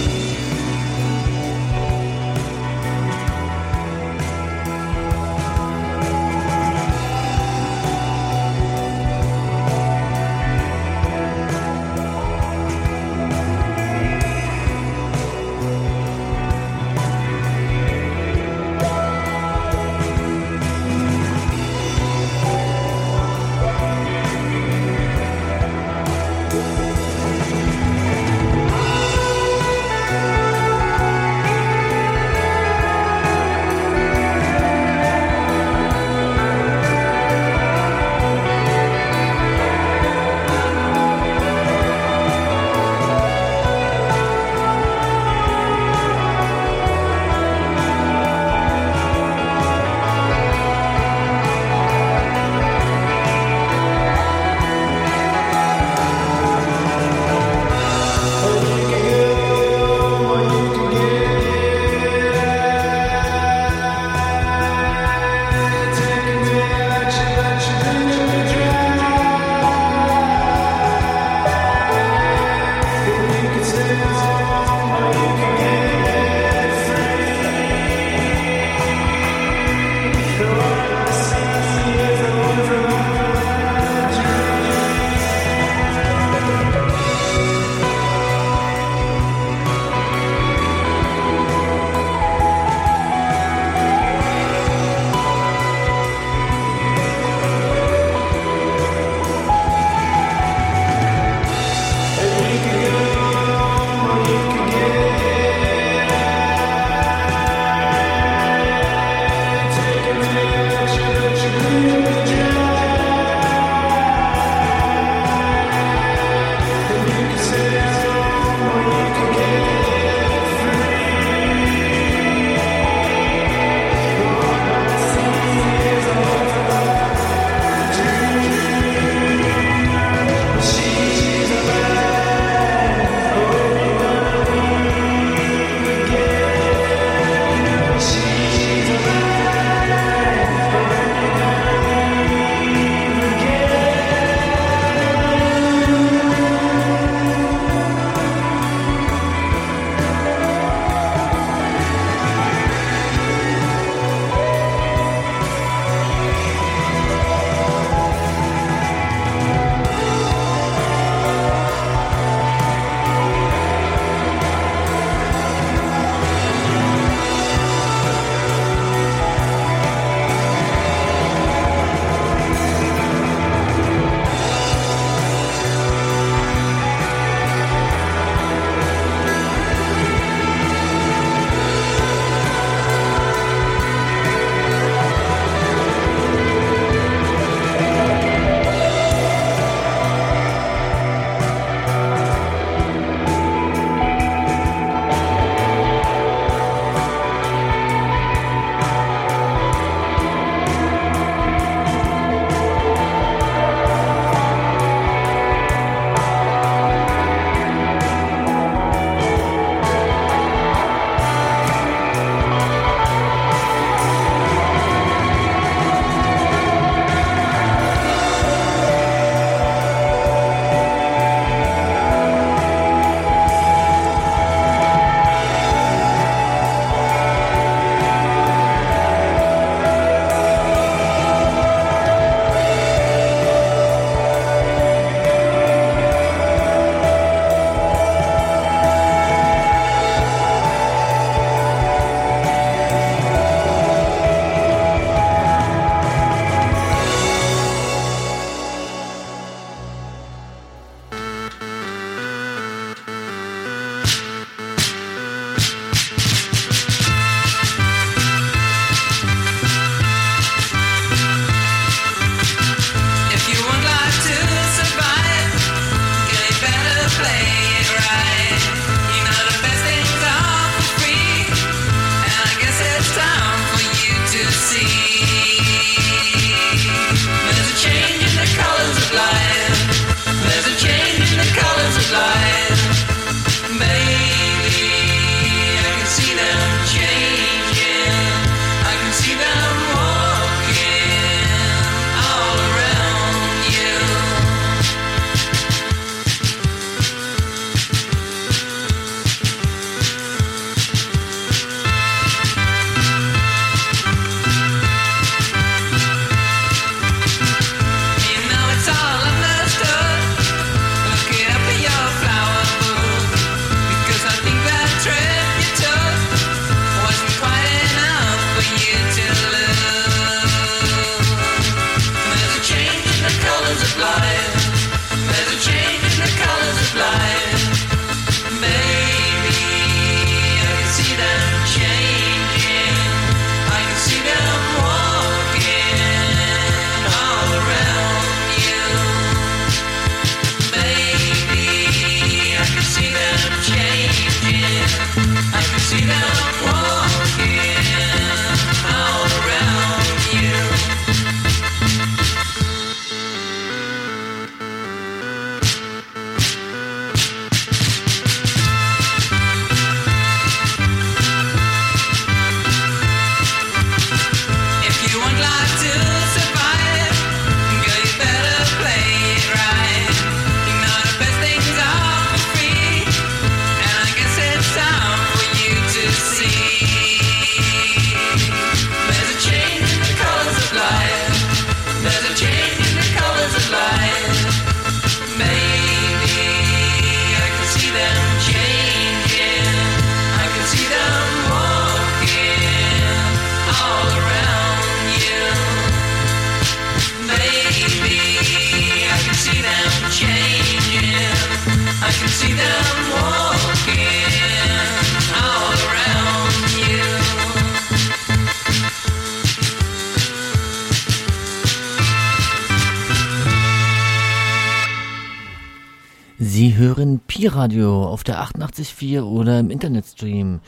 804 418.77 419.24
oder 419.24 419.61
im 419.61 419.70
Internetstream. 419.70 420.61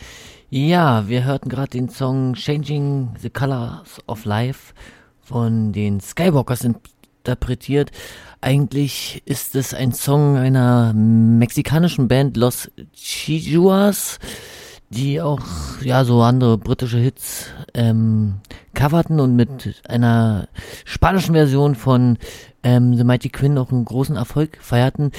Ja, 0.48 1.08
wir 1.08 1.24
hörten 1.24 1.50
gerade 1.50 1.70
den 1.70 1.90
Song 1.90 2.34
Changing 2.34 3.10
the 3.20 3.28
Colors 3.28 4.00
of 4.06 4.24
Life 4.24 4.72
von 5.20 5.72
den 5.72 6.00
Skywalkers 6.00 6.64
interpretiert. 6.64 7.90
Eigentlich 8.40 9.22
ist 9.26 9.54
es 9.56 9.74
ein 9.74 9.92
Song 9.92 10.38
einer 10.38 10.94
mexikanischen 10.94 12.08
Band 12.08 12.38
Los 12.38 12.70
Chijuas, 12.94 14.18
die 14.88 15.20
auch 15.20 15.40
ja 15.82 16.04
so 16.04 16.22
andere 16.22 16.56
britische 16.56 16.98
Hits 16.98 17.48
ähm, 17.74 18.40
coverten 18.72 19.20
und 19.20 19.36
mit 19.36 19.82
einer 19.86 20.48
spanischen 20.86 21.34
Version 21.34 21.74
von 21.74 22.16
ähm, 22.62 22.96
The 22.96 23.04
Mighty 23.04 23.28
Quinn 23.28 23.58
auch 23.58 23.70
einen 23.70 23.84
großen 23.84 24.16
Erfolg 24.16 24.58
feierten, 24.60 25.12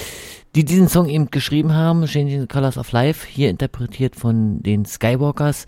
die 0.55 0.65
diesen 0.65 0.87
Song 0.87 1.07
eben 1.07 1.31
geschrieben 1.31 1.73
haben, 1.73 2.05
Changing 2.05 2.41
the 2.41 2.47
Colors 2.47 2.77
of 2.77 2.91
Life, 2.91 3.27
hier 3.27 3.49
interpretiert 3.49 4.15
von 4.15 4.61
den 4.63 4.85
Skywalkers. 4.85 5.65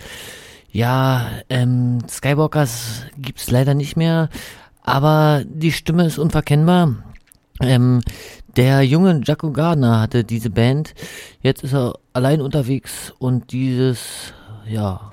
Ja, 0.71 1.27
ähm, 1.49 1.99
Skywalkers 2.09 3.03
gibt's 3.17 3.51
leider 3.51 3.73
nicht 3.73 3.97
mehr, 3.97 4.29
aber 4.83 5.43
die 5.45 5.71
Stimme 5.71 6.05
ist 6.05 6.17
unverkennbar. 6.17 6.95
Ähm, 7.61 8.01
der 8.55 8.81
junge 8.81 9.21
Jaco 9.23 9.51
Gardner 9.51 10.01
hatte 10.01 10.23
diese 10.23 10.49
Band. 10.49 10.93
Jetzt 11.41 11.63
ist 11.63 11.73
er 11.73 11.93
allein 12.13 12.41
unterwegs 12.41 13.13
und 13.19 13.51
dieses, 13.51 14.33
ja, 14.67 15.11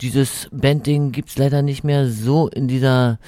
dieses 0.00 0.48
Bandding 0.52 1.12
gibt's 1.12 1.38
leider 1.38 1.62
nicht 1.62 1.84
mehr 1.84 2.08
so 2.08 2.48
in 2.48 2.68
dieser 2.68 3.18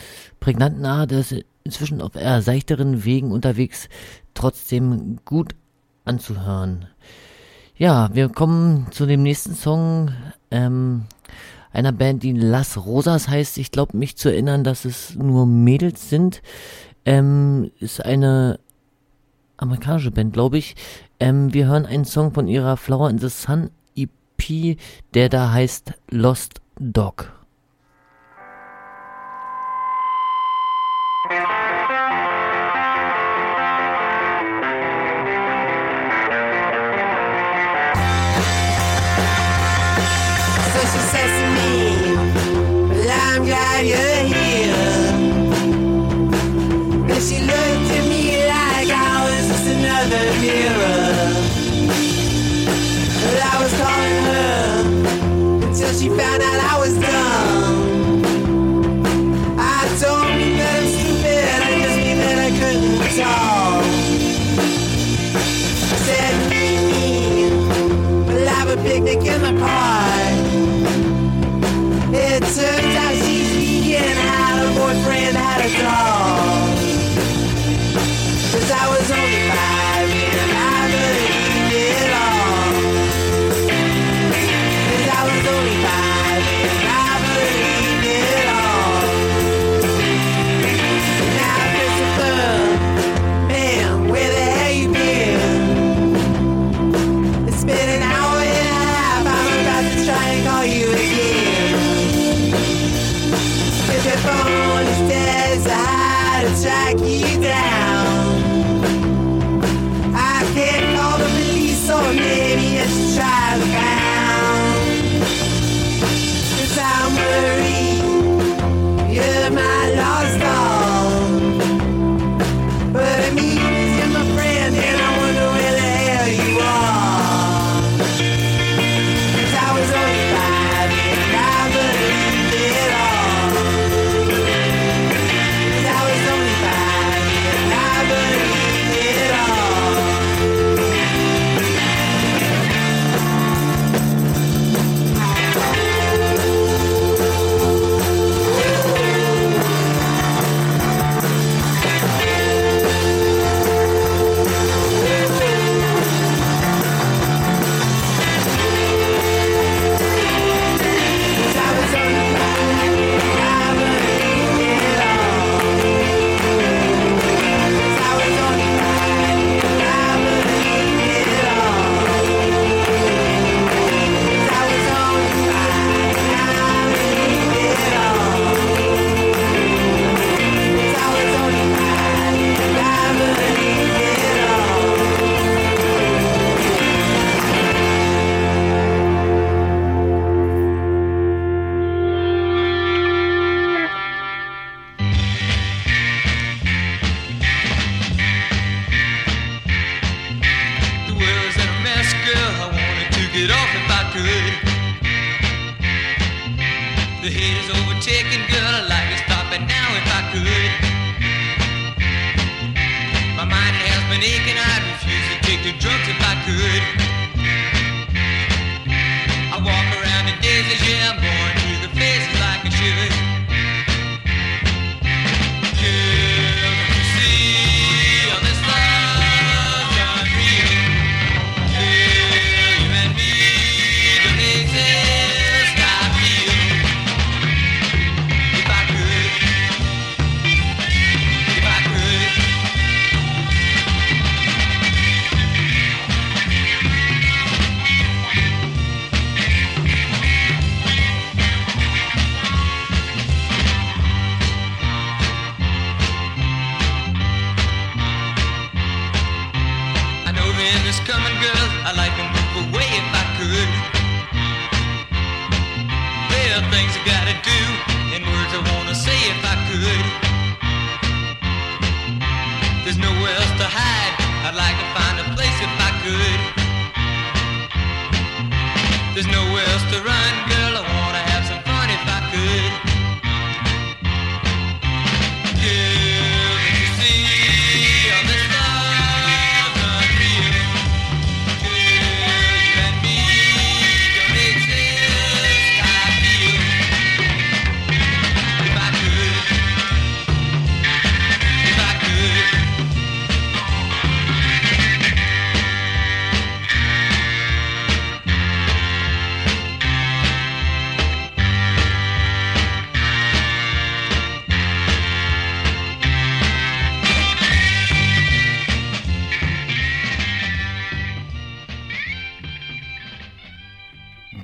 prägnanten 0.41 0.85
Art. 0.85 1.13
Ist 1.13 1.35
inzwischen 1.69 2.01
auf 2.01 2.15
eher 2.15 2.41
seichteren 2.41 3.05
Wegen 3.05 3.31
unterwegs, 3.31 3.91
trotzdem 4.33 5.19
gut 5.27 5.55
anzuhören. 6.07 6.87
Ja, 7.77 8.09
wir 8.15 8.31
kommen 8.31 8.87
zu 8.91 9.05
dem 9.05 9.23
nächsten 9.23 9.55
Song 9.55 10.13
ähm, 10.51 11.05
einer 11.71 11.93
Band, 11.93 12.23
die 12.23 12.33
Las 12.33 12.79
Rosas 12.79 13.29
heißt. 13.29 13.59
Ich 13.59 13.71
glaube, 13.71 13.99
mich 13.99 14.17
zu 14.17 14.31
erinnern, 14.31 14.65
dass 14.65 14.87
es 14.87 15.15
nur 15.15 15.45
Mädels 15.47 16.09
sind. 16.09 16.41
Ähm, 17.05 17.71
ist 17.79 18.03
eine 18.03 18.59
amerikanische 19.59 20.11
Band, 20.11 20.33
glaube 20.33 20.57
ich. 20.57 20.75
Ähm, 21.21 21.53
wir 21.53 21.67
hören 21.67 21.85
einen 21.85 22.07
Song 22.07 22.33
von 22.33 22.49
ihrer 22.49 22.79
Flower 22.79 23.11
in 23.11 23.19
the 23.19 23.29
Sun 23.29 23.71
EP, 23.95 24.79
der 25.13 25.29
da 25.29 25.53
heißt 25.53 25.93
Lost 26.11 26.63
Dog. 26.81 27.38
never 50.09 50.33
hear 50.41 50.78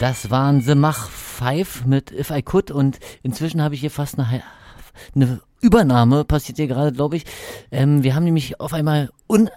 Das 0.05 0.29
waren 0.29 0.61
The 0.61 0.75
Mach 0.75 1.09
5 1.09 1.87
mit 1.87 2.13
If 2.13 2.29
I 2.29 2.43
Could 2.43 2.71
und 2.71 2.99
inzwischen 3.23 3.63
habe 3.63 3.75
ich 3.75 3.81
hier 3.81 3.91
fast 3.91 4.19
eine, 4.19 4.43
eine 5.15 5.41
Übernahme, 5.63 6.27
passiert 6.27 6.59
hier 6.59 6.67
gerade, 6.67 6.93
glaube 6.93 7.17
ich. 7.17 7.25
Ähm, 7.71 8.03
wir 8.03 8.15
haben 8.15 8.25
nämlich 8.25 8.61
auf 8.61 8.75
einmal 8.75 9.09
un, 9.31 9.49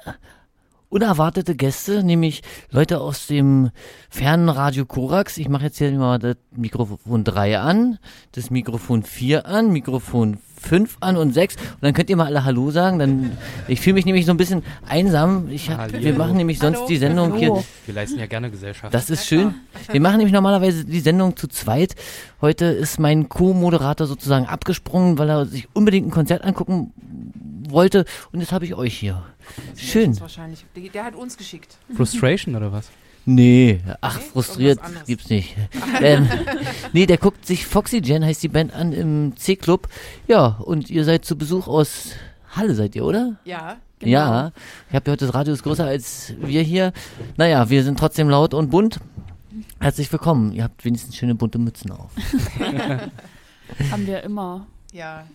unerwartete 0.90 1.56
Gäste, 1.56 2.04
nämlich 2.04 2.42
Leute 2.72 3.02
aus 3.02 3.28
dem 3.28 3.72
fernen 4.10 4.50
Radio 4.50 4.86
Korax. 4.86 5.38
Ich 5.38 5.50
mache 5.50 5.66
jetzt 5.66 5.78
hier 5.78 5.92
mal 5.92 6.18
das 6.18 6.38
Mikrofon 6.56 7.24
3 7.24 7.60
an, 7.60 8.00
das 8.32 8.50
Mikrofon 8.50 9.04
4 9.04 9.46
an, 9.46 9.72
Mikrofon 9.72 10.38
5 10.60 10.98
an 11.02 11.18
und 11.18 11.34
6 11.34 11.56
und 11.56 11.64
dann 11.82 11.94
könnt 11.94 12.10
ihr 12.10 12.16
mal 12.16 12.26
alle 12.26 12.46
Hallo 12.46 12.72
sagen. 12.72 13.00
Dann, 13.00 13.38
ich 13.68 13.82
fühle 13.82 13.96
mich 13.96 14.06
nämlich 14.06 14.26
so 14.26 14.32
ein 14.32 14.38
bisschen 14.38 14.64
einsam. 14.88 15.50
Ich 15.50 15.70
hab, 15.70 15.92
wir 15.92 16.14
machen 16.14 16.38
nämlich 16.38 16.60
sonst 16.60 16.86
die 16.88 16.98
Sendung 16.98 17.36
hier 17.36 17.64
Wir 17.86 17.94
leisten 17.94 18.20
ja 18.20 18.26
gerne 18.26 18.50
Gesellschaft. 18.50 18.94
das 18.94 19.10
ist 19.10 19.28
schön. 19.28 19.54
Wir 19.92 20.02
machen 20.02 20.18
nämlich 20.18 20.34
normalerweise 20.34 20.86
die 20.86 21.00
Sendung 21.02 21.36
zu 21.36 21.48
zweit. 21.48 21.96
Heute 22.42 22.66
ist 22.66 23.00
mein 23.00 23.30
Co-Moderator 23.30 24.08
sozusagen 24.08 24.46
abgesprungen, 24.46 25.18
weil 25.18 25.30
er 25.30 25.46
sich 25.46 25.68
unbedingt 25.74 26.08
ein 26.08 26.12
Konzert 26.12 26.44
angucken 26.44 26.94
wollte. 27.70 28.06
Und 28.32 28.40
jetzt 28.40 28.52
habe 28.52 28.66
ich 28.66 28.74
euch 28.74 28.98
hier. 28.98 29.24
Schön. 29.76 30.20
Wahrscheinlich. 30.20 30.66
Der, 30.76 30.90
der 30.90 31.04
hat 31.06 31.16
uns 31.16 31.38
geschickt. 31.38 31.78
Frustration 31.96 32.56
oder 32.56 32.72
was? 32.72 32.90
Nee, 33.30 33.82
ach, 34.00 34.22
frustriert 34.22 34.80
gibt's 35.06 35.30
nicht. 35.30 35.54
ähm, 36.02 36.30
nee, 36.94 37.06
der 37.06 37.18
guckt 37.18 37.46
sich 37.46 37.66
Foxy 37.68 37.98
Jen, 37.98 38.24
heißt 38.24 38.42
die 38.42 38.48
Band, 38.48 38.74
an 38.74 38.94
im 38.94 39.36
C-Club. 39.36 39.90
Ja, 40.30 40.46
und 40.60 40.90
ihr 40.90 41.04
seid 41.04 41.26
zu 41.26 41.38
Besuch 41.38 41.68
aus 41.68 42.12
Halle, 42.52 42.74
seid 42.74 42.96
ihr, 42.96 43.04
oder? 43.04 43.36
Ja. 43.44 43.78
Ja, 44.02 44.54
ich 44.90 44.96
habe 44.96 45.04
gehört, 45.04 45.22
das 45.22 45.34
Radio 45.34 45.54
ist 45.54 45.64
größer 45.64 45.86
als 45.86 46.36
wir 46.40 46.62
hier. 46.62 46.94
Naja, 47.36 47.70
wir 47.70 47.84
sind 47.84 48.00
trotzdem 48.00 48.30
laut 48.30 48.54
und 48.54 48.70
bunt. 48.70 49.00
Herzlich 49.80 50.10
willkommen. 50.12 50.54
Ihr 50.54 50.64
habt 50.64 50.86
wenigstens 50.86 51.16
schöne 51.18 51.36
bunte 51.36 51.58
Mützen 51.58 51.92
auf. 51.92 52.12
Haben 53.92 54.08
wir 54.08 54.24
immer. 54.24 54.68
Ja. 54.94 55.26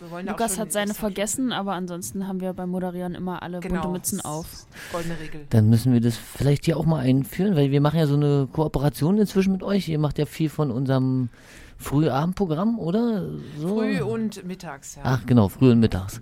Wir 0.00 0.10
wollen 0.10 0.26
ja 0.26 0.32
auch 0.32 0.38
Lukas 0.38 0.52
schon 0.52 0.60
hat 0.62 0.72
seine 0.72 0.94
vergessen, 0.94 1.52
aber 1.52 1.74
ansonsten 1.74 2.26
haben 2.26 2.40
wir 2.40 2.54
beim 2.54 2.70
Moderieren 2.70 3.14
immer 3.14 3.42
alle 3.42 3.60
Genau. 3.60 3.82
bunte 3.82 3.88
Mützen 3.88 4.20
auf. 4.22 4.46
Goldene 4.92 5.20
Regel. 5.20 5.46
Dann 5.50 5.68
müssen 5.68 5.92
wir 5.92 6.00
das 6.00 6.16
vielleicht 6.16 6.64
hier 6.64 6.78
auch 6.78 6.86
mal 6.86 7.00
einführen, 7.00 7.54
weil 7.54 7.70
wir 7.70 7.82
machen 7.82 7.98
ja 7.98 8.06
so 8.06 8.14
eine 8.14 8.48
Kooperation 8.50 9.18
inzwischen 9.18 9.52
mit 9.52 9.62
euch. 9.62 9.88
Ihr 9.88 9.98
macht 9.98 10.18
ja 10.18 10.24
viel 10.24 10.48
von 10.48 10.70
unserem 10.70 11.28
Frühabendprogramm, 11.76 12.78
oder? 12.78 13.26
So. 13.58 13.78
Früh 13.78 14.00
und 14.02 14.44
mittags, 14.46 14.96
ja. 14.96 15.02
Ach 15.04 15.24
genau, 15.26 15.48
früh 15.48 15.70
und 15.70 15.80
mittags. 15.80 16.20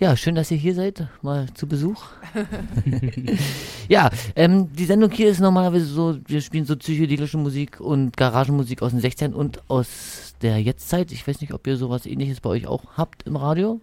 Ja, 0.00 0.16
schön, 0.16 0.34
dass 0.34 0.50
ihr 0.50 0.56
hier 0.56 0.74
seid, 0.74 1.06
mal 1.20 1.46
zu 1.54 1.66
Besuch. 1.66 2.02
ja, 3.88 4.10
ähm, 4.34 4.72
die 4.72 4.86
Sendung 4.86 5.10
hier 5.10 5.28
ist 5.28 5.40
normalerweise 5.40 5.84
so, 5.84 6.18
wir 6.26 6.40
spielen 6.40 6.64
so 6.64 6.74
psychedelische 6.76 7.36
Musik 7.36 7.80
und 7.80 8.16
Garagenmusik 8.16 8.80
aus 8.80 8.92
den 8.92 9.00
60ern 9.00 9.32
und 9.32 9.62
aus 9.68 10.23
der 10.42 10.60
Jetztzeit. 10.60 11.12
Ich 11.12 11.26
weiß 11.26 11.40
nicht, 11.40 11.52
ob 11.54 11.66
ihr 11.66 11.76
sowas 11.76 12.06
ähnliches 12.06 12.40
bei 12.40 12.50
euch 12.50 12.66
auch 12.66 12.82
habt 12.96 13.22
im 13.24 13.36
Radio. 13.36 13.80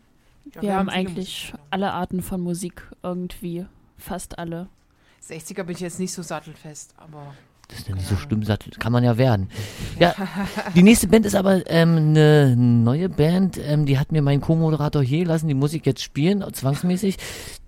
Ja, 0.56 0.62
Wir, 0.62 0.76
haben 0.76 0.90
eigentlich 0.90 1.54
alle 1.70 1.94
Arten 1.94 2.22
von 2.22 2.42
Musik 2.42 2.84
irgendwie. 3.04 3.66
Fast 3.98 4.40
alle. 4.40 4.68
60er 5.28 5.64
bin 5.64 5.76
ich 5.76 5.82
jetzt 5.82 6.00
nicht 6.00 6.12
so 6.14 6.24
sattelfest, 6.24 6.96
aber 6.98 7.36
Das 7.68 7.80
ist 7.80 7.88
ja 7.88 7.94
nicht 7.96 8.08
so 8.08 8.16
schlimm, 8.18 8.42
sagt- 8.44 8.80
kann 8.80 8.92
man 8.92 9.04
ja 9.04 9.18
werden. 9.18 9.50
Ja, 10.00 10.16
die 10.76 10.82
nächste 10.82 11.08
Band 11.08 11.28
ist 11.28 11.36
aber 11.36 11.70
ähm, 11.70 11.96
eine 11.96 12.56
neue 12.56 13.08
Band, 13.08 13.60
ähm, 13.64 13.86
die 13.86 14.00
hat 14.00 14.12
mir 14.12 14.24
mein 14.24 14.42
Co-Moderator 14.42 15.04
hier 15.04 15.26
lassen, 15.28 15.48
die 15.48 15.54
muss 15.54 15.74
ich 15.74 15.86
jetzt 15.86 16.02
spielen, 16.02 16.44
zwangsmäßig. 16.52 17.18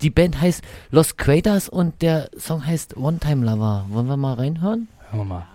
Die 0.02 0.10
Band 0.10 0.40
heißt 0.40 0.62
Los 0.90 1.16
Craters 1.16 1.68
und 1.68 2.02
der 2.02 2.28
Song 2.36 2.66
heißt 2.66 2.96
One 2.96 3.20
Time 3.20 3.46
Lover. 3.46 3.86
Wollen 3.88 4.08
wir 4.08 4.16
mal 4.16 4.34
reinhören? 4.34 4.88
Hören 5.10 5.20
wir 5.20 5.24
mal. 5.24 5.46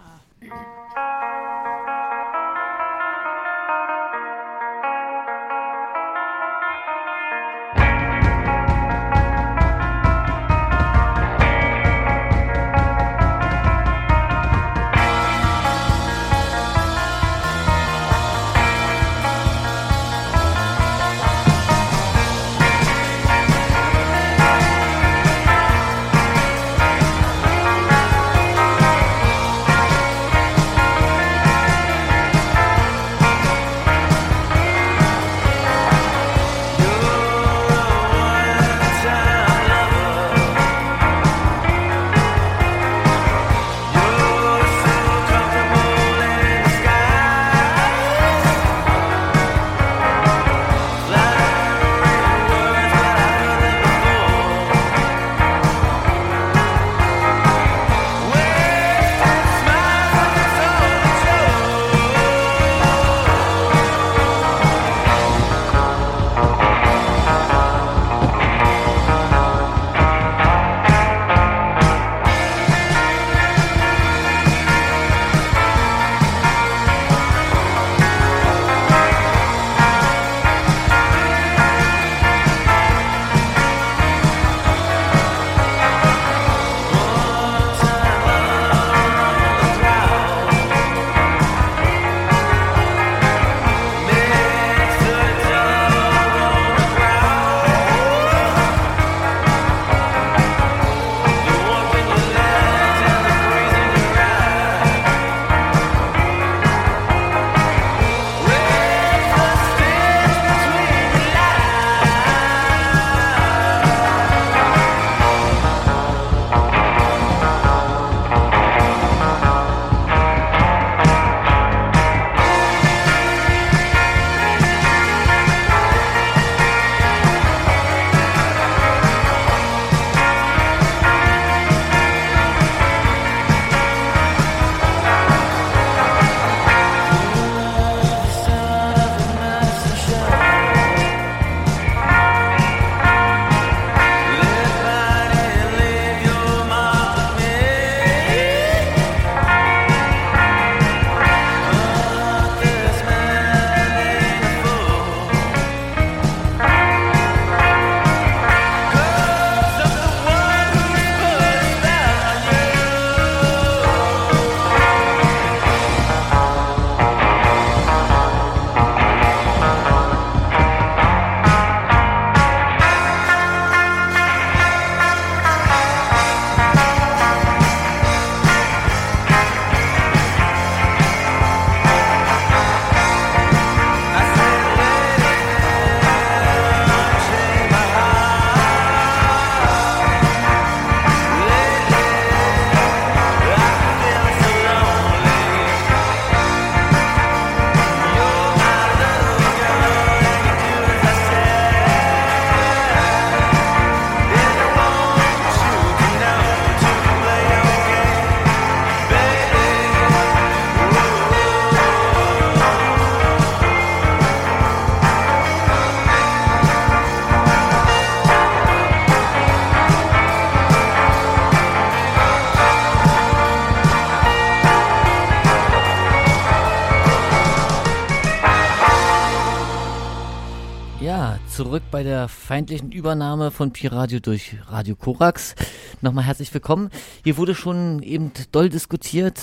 Bei 231.99 232.03
der 232.03 232.29
feindlichen 232.29 232.93
Übernahme 232.93 233.51
von 233.51 233.73
Pi 233.73 233.87
Radio 233.87 234.21
durch 234.21 234.55
Radio 234.67 234.95
Korax. 234.95 235.53
Nochmal 235.99 236.23
herzlich 236.23 236.53
willkommen. 236.53 236.91
Hier 237.25 237.35
wurde 237.35 237.53
schon 237.53 238.01
eben 238.03 238.31
doll 238.53 238.69
diskutiert. 238.69 239.37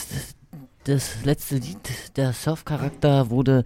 Das 0.84 1.22
letzte 1.22 1.56
Lied, 1.56 2.16
der 2.16 2.32
Surf-Charakter, 2.32 3.28
wurde 3.28 3.62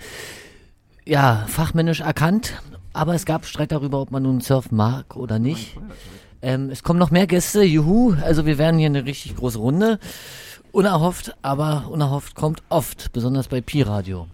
ja 1.06 1.44
fachmännisch 1.46 2.00
erkannt, 2.00 2.60
aber 2.92 3.14
es 3.14 3.26
gab 3.26 3.46
Streit 3.46 3.70
darüber, 3.70 4.00
ob 4.00 4.10
man 4.10 4.24
nun 4.24 4.40
Surf 4.40 4.72
mag 4.72 5.14
oder 5.14 5.38
nicht. 5.38 5.76
Ähm, 6.42 6.68
es 6.68 6.82
kommen 6.82 6.98
noch 6.98 7.12
mehr 7.12 7.28
Gäste, 7.28 7.62
juhu. 7.62 8.16
Also 8.20 8.44
wir 8.44 8.58
werden 8.58 8.80
hier 8.80 8.86
eine 8.86 9.04
richtig 9.04 9.36
große 9.36 9.58
Runde. 9.58 10.00
Unerhofft, 10.72 11.36
aber 11.42 11.86
unerhofft 11.92 12.34
kommt 12.34 12.64
oft, 12.70 13.12
besonders 13.12 13.46
bei 13.46 13.60
Pi 13.60 13.82
Radio. 13.82 14.26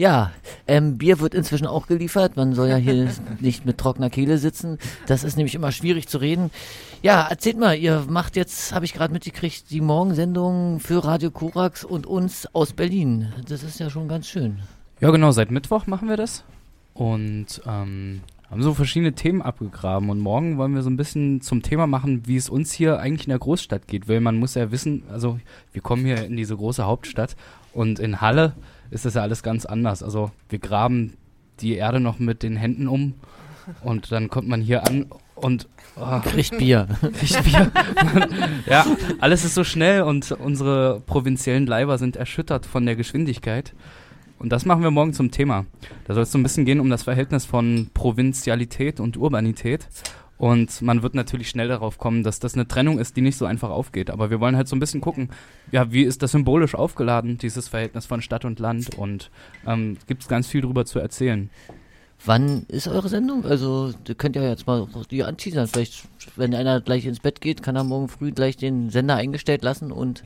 Ja, 0.00 0.32
ähm, 0.66 0.96
Bier 0.96 1.20
wird 1.20 1.34
inzwischen 1.34 1.66
auch 1.66 1.86
geliefert. 1.86 2.34
Man 2.34 2.54
soll 2.54 2.68
ja 2.68 2.76
hier 2.76 3.10
nicht 3.40 3.66
mit 3.66 3.76
trockener 3.76 4.08
Kehle 4.08 4.38
sitzen. 4.38 4.78
Das 5.06 5.24
ist 5.24 5.36
nämlich 5.36 5.54
immer 5.54 5.72
schwierig 5.72 6.08
zu 6.08 6.16
reden. 6.16 6.50
Ja, 7.02 7.20
erzählt 7.28 7.58
mal, 7.58 7.76
ihr 7.76 8.06
macht 8.08 8.34
jetzt, 8.34 8.74
habe 8.74 8.86
ich 8.86 8.94
gerade 8.94 9.12
mitgekriegt, 9.12 9.70
die 9.70 9.82
Morgensendung 9.82 10.80
für 10.80 11.04
Radio 11.04 11.30
Korax 11.30 11.84
und 11.84 12.06
uns 12.06 12.48
aus 12.54 12.72
Berlin. 12.72 13.34
Das 13.46 13.62
ist 13.62 13.78
ja 13.78 13.90
schon 13.90 14.08
ganz 14.08 14.26
schön. 14.26 14.60
Ja, 15.00 15.10
genau, 15.10 15.32
seit 15.32 15.50
Mittwoch 15.50 15.86
machen 15.86 16.08
wir 16.08 16.16
das. 16.16 16.44
Und 16.94 17.60
ähm, 17.66 18.22
haben 18.50 18.62
so 18.62 18.72
verschiedene 18.72 19.12
Themen 19.12 19.42
abgegraben. 19.42 20.08
Und 20.08 20.20
morgen 20.20 20.56
wollen 20.56 20.74
wir 20.74 20.80
so 20.80 20.88
ein 20.88 20.96
bisschen 20.96 21.42
zum 21.42 21.60
Thema 21.60 21.86
machen, 21.86 22.26
wie 22.26 22.36
es 22.36 22.48
uns 22.48 22.72
hier 22.72 23.00
eigentlich 23.00 23.26
in 23.26 23.32
der 23.32 23.38
Großstadt 23.38 23.86
geht. 23.86 24.08
Weil 24.08 24.20
man 24.20 24.38
muss 24.38 24.54
ja 24.54 24.72
wissen, 24.72 25.02
also 25.10 25.38
wir 25.74 25.82
kommen 25.82 26.06
hier 26.06 26.24
in 26.24 26.38
diese 26.38 26.56
große 26.56 26.86
Hauptstadt 26.86 27.36
und 27.74 27.98
in 27.98 28.22
Halle 28.22 28.54
ist 28.90 29.04
das 29.04 29.14
ja 29.14 29.22
alles 29.22 29.42
ganz 29.42 29.66
anders. 29.66 30.02
Also 30.02 30.30
wir 30.48 30.58
graben 30.58 31.14
die 31.60 31.74
Erde 31.74 32.00
noch 32.00 32.18
mit 32.18 32.42
den 32.42 32.56
Händen 32.56 32.88
um 32.88 33.14
und 33.82 34.10
dann 34.12 34.28
kommt 34.28 34.48
man 34.48 34.60
hier 34.60 34.86
an 34.86 35.06
und 35.34 35.68
oh, 35.96 36.20
Kriegt 36.20 36.58
Bier. 36.58 36.88
kriegt 37.00 37.44
Bier. 37.44 37.70
ja, 38.66 38.86
alles 39.20 39.44
ist 39.44 39.54
so 39.54 39.64
schnell 39.64 40.02
und 40.02 40.32
unsere 40.32 41.00
provinziellen 41.00 41.66
Leiber 41.66 41.98
sind 41.98 42.16
erschüttert 42.16 42.66
von 42.66 42.84
der 42.84 42.96
Geschwindigkeit. 42.96 43.74
Und 44.38 44.50
das 44.50 44.64
machen 44.64 44.82
wir 44.82 44.90
morgen 44.90 45.12
zum 45.12 45.30
Thema. 45.30 45.66
Da 46.06 46.14
soll 46.14 46.22
es 46.22 46.32
so 46.32 46.38
ein 46.38 46.42
bisschen 46.42 46.64
gehen 46.64 46.80
um 46.80 46.88
das 46.88 47.02
Verhältnis 47.02 47.44
von 47.44 47.90
Provinzialität 47.92 48.98
und 48.98 49.18
Urbanität. 49.18 49.86
Und 50.40 50.80
man 50.80 51.02
wird 51.02 51.14
natürlich 51.14 51.50
schnell 51.50 51.68
darauf 51.68 51.98
kommen, 51.98 52.22
dass 52.22 52.40
das 52.40 52.54
eine 52.54 52.66
Trennung 52.66 52.98
ist, 52.98 53.14
die 53.14 53.20
nicht 53.20 53.36
so 53.36 53.44
einfach 53.44 53.68
aufgeht. 53.68 54.08
Aber 54.08 54.30
wir 54.30 54.40
wollen 54.40 54.56
halt 54.56 54.68
so 54.68 54.74
ein 54.74 54.80
bisschen 54.80 55.02
gucken, 55.02 55.28
ja, 55.70 55.92
wie 55.92 56.02
ist 56.02 56.22
das 56.22 56.32
symbolisch 56.32 56.74
aufgeladen, 56.74 57.36
dieses 57.36 57.68
Verhältnis 57.68 58.06
von 58.06 58.22
Stadt 58.22 58.46
und 58.46 58.58
Land. 58.58 58.96
Und 58.96 59.30
ähm, 59.66 59.98
gibt 60.06 60.22
es 60.22 60.28
ganz 60.28 60.46
viel 60.46 60.62
drüber 60.62 60.86
zu 60.86 60.98
erzählen. 60.98 61.50
Wann 62.24 62.64
ist 62.68 62.88
eure 62.88 63.10
Sendung? 63.10 63.44
Also, 63.44 63.92
ihr 64.08 64.14
könnt 64.14 64.34
ja 64.34 64.42
jetzt 64.42 64.66
mal 64.66 64.88
die 65.10 65.24
anteasern. 65.24 65.66
Vielleicht, 65.66 66.08
wenn 66.36 66.54
einer 66.54 66.80
gleich 66.80 67.04
ins 67.04 67.20
Bett 67.20 67.42
geht, 67.42 67.62
kann 67.62 67.76
er 67.76 67.84
morgen 67.84 68.08
früh 68.08 68.32
gleich 68.32 68.56
den 68.56 68.88
Sender 68.88 69.16
eingestellt 69.16 69.62
lassen 69.62 69.92
und 69.92 70.24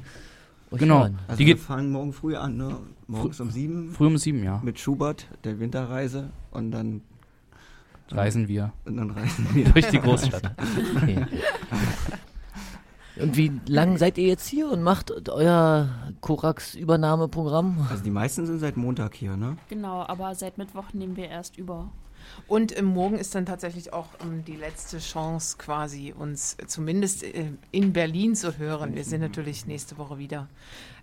euch 0.70 0.78
Genau. 0.78 1.00
hören. 1.00 1.18
Also 1.26 1.38
Die 1.38 1.46
wir 1.46 1.58
fangen 1.58 1.90
morgen 1.90 2.12
früh 2.12 2.36
an, 2.36 2.56
ne? 2.56 2.76
Morgens 3.08 3.40
um 3.40 3.50
sieben. 3.50 3.90
Früh 3.90 4.06
um 4.06 4.16
sieben, 4.16 4.44
ja. 4.44 4.60
Mit 4.62 4.78
Schubert, 4.78 5.26
der 5.42 5.58
Winterreise. 5.58 6.30
Und 6.52 6.70
dann 6.70 7.02
Reisen 8.10 8.48
wir. 8.48 8.72
Und 8.84 8.96
dann 8.96 9.10
reisen 9.10 9.48
wir. 9.52 9.68
Durch 9.70 9.88
die 9.88 10.00
Großstadt. 10.00 10.52
Okay. 10.96 11.26
Und 13.16 13.36
wie 13.36 13.52
lang 13.66 13.96
seid 13.96 14.18
ihr 14.18 14.26
jetzt 14.26 14.48
hier 14.48 14.68
und 14.70 14.82
macht 14.82 15.28
euer 15.28 15.88
Korax-Übernahmeprogramm? 16.20 17.86
Also 17.88 18.02
die 18.02 18.10
meisten 18.10 18.44
sind 18.44 18.58
seit 18.58 18.76
Montag 18.76 19.14
hier, 19.14 19.36
ne? 19.36 19.56
Genau, 19.68 20.04
aber 20.06 20.34
seit 20.34 20.58
Mittwoch 20.58 20.92
nehmen 20.92 21.16
wir 21.16 21.28
erst 21.28 21.56
über. 21.56 21.92
Und 22.48 22.80
morgen 22.82 23.16
ist 23.16 23.34
dann 23.34 23.46
tatsächlich 23.46 23.92
auch 23.92 24.08
ähm, 24.22 24.44
die 24.44 24.56
letzte 24.56 24.98
Chance, 24.98 25.56
quasi 25.58 26.12
uns 26.16 26.56
zumindest 26.66 27.22
äh, 27.22 27.52
in 27.70 27.92
Berlin 27.92 28.34
zu 28.34 28.58
hören. 28.58 28.94
Wir 28.94 29.04
sind 29.04 29.20
natürlich 29.20 29.66
nächste 29.66 29.98
Woche 29.98 30.18
wieder 30.18 30.48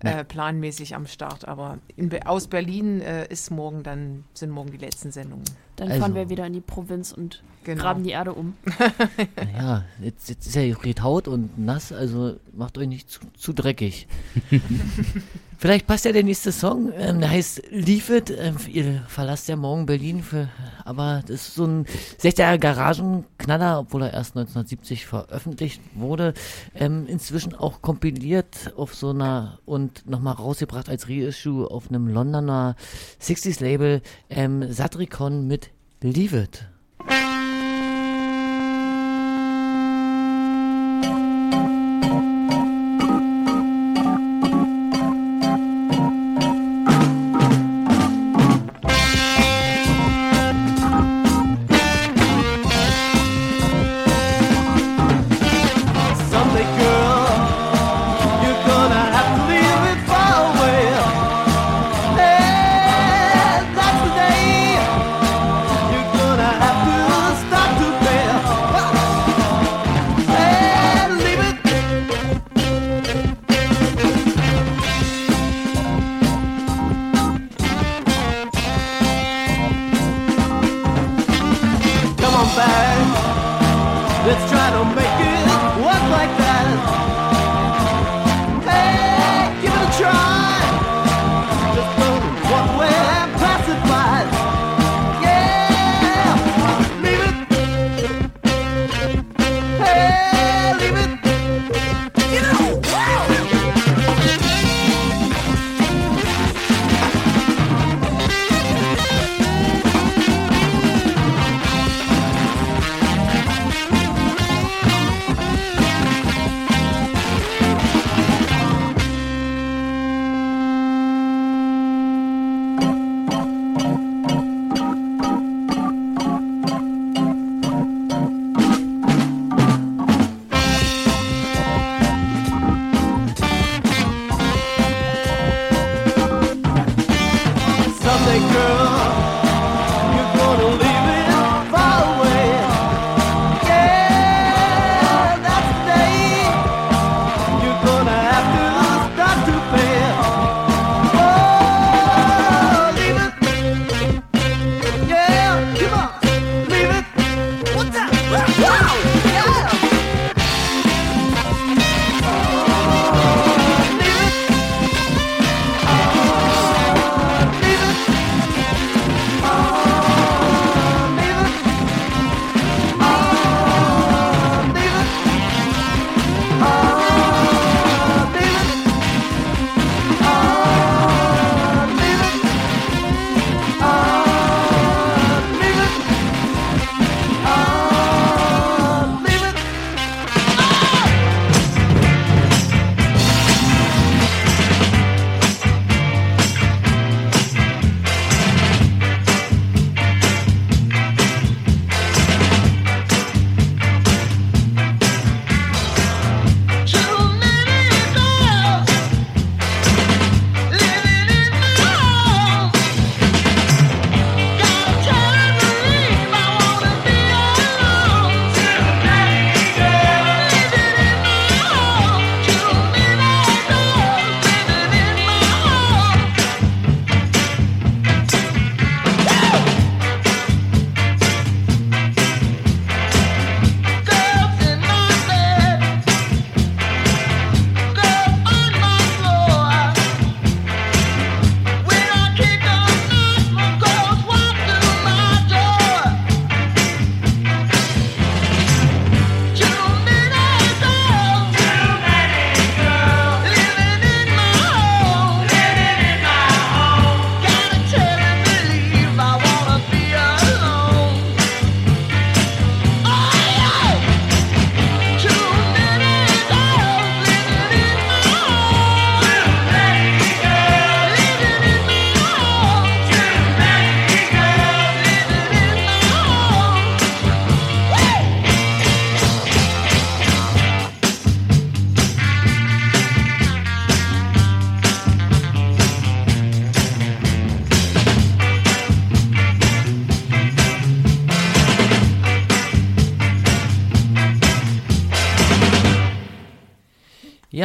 äh, 0.03 0.23
planmäßig 0.23 0.95
am 0.95 1.07
Start, 1.07 1.47
aber 1.47 1.77
in 1.95 2.11
aus 2.25 2.47
Berlin 2.47 3.01
äh, 3.01 3.27
ist 3.27 3.51
morgen 3.51 3.83
dann 3.83 4.23
sind 4.33 4.51
morgen 4.51 4.71
die 4.71 4.77
letzten 4.77 5.11
Sendungen. 5.11 5.45
Dann 5.75 5.89
Also. 5.89 6.01
fahren 6.01 6.15
wir 6.15 6.29
wieder 6.29 6.45
in 6.45 6.53
die 6.53 6.61
Provinz 6.61 7.11
und 7.11 7.43
Genau. 7.63 7.83
graben 7.83 8.03
die 8.03 8.11
Erde 8.11 8.33
um. 8.33 8.55
Naja, 9.35 9.85
jetzt, 10.01 10.29
jetzt 10.29 10.47
ist 10.47 10.55
ja 10.55 10.63
Haut 11.03 11.27
und 11.27 11.59
nass, 11.59 11.91
also 11.91 12.37
macht 12.53 12.77
euch 12.77 12.87
nicht 12.87 13.09
zu, 13.09 13.19
zu 13.37 13.53
dreckig. 13.53 14.07
Vielleicht 15.57 15.85
passt 15.85 16.05
ja 16.05 16.11
der 16.11 16.23
nächste 16.23 16.51
Song, 16.51 16.91
ähm, 16.97 17.19
der 17.19 17.29
heißt 17.29 17.61
Leave 17.69 18.17
It. 18.17 18.33
Ähm, 18.35 18.55
ihr 18.67 19.03
verlasst 19.07 19.47
ja 19.47 19.55
morgen 19.55 19.85
Berlin, 19.85 20.23
für, 20.23 20.49
aber 20.85 21.21
das 21.21 21.49
ist 21.49 21.55
so 21.55 21.65
ein 21.65 21.85
60er 22.19 22.57
Garagenknaller, 22.57 23.81
obwohl 23.81 24.01
er 24.03 24.13
erst 24.13 24.35
1970 24.35 25.05
veröffentlicht 25.05 25.79
wurde. 25.93 26.33
Ähm, 26.73 27.05
inzwischen 27.05 27.53
auch 27.53 27.83
kompiliert 27.83 28.73
auf 28.75 28.95
so 28.95 29.11
einer 29.11 29.59
und 29.65 29.90
nochmal 30.05 30.35
rausgebracht 30.35 30.89
als 30.89 31.09
Reissue 31.09 31.69
auf 31.69 31.89
einem 31.89 32.07
Londoner 32.07 32.75
60s 33.21 33.61
Label 33.61 34.01
ähm, 34.29 34.71
Satricon 34.71 35.47
mit 35.47 35.71
Leave 36.01 36.43
It. 36.43 36.67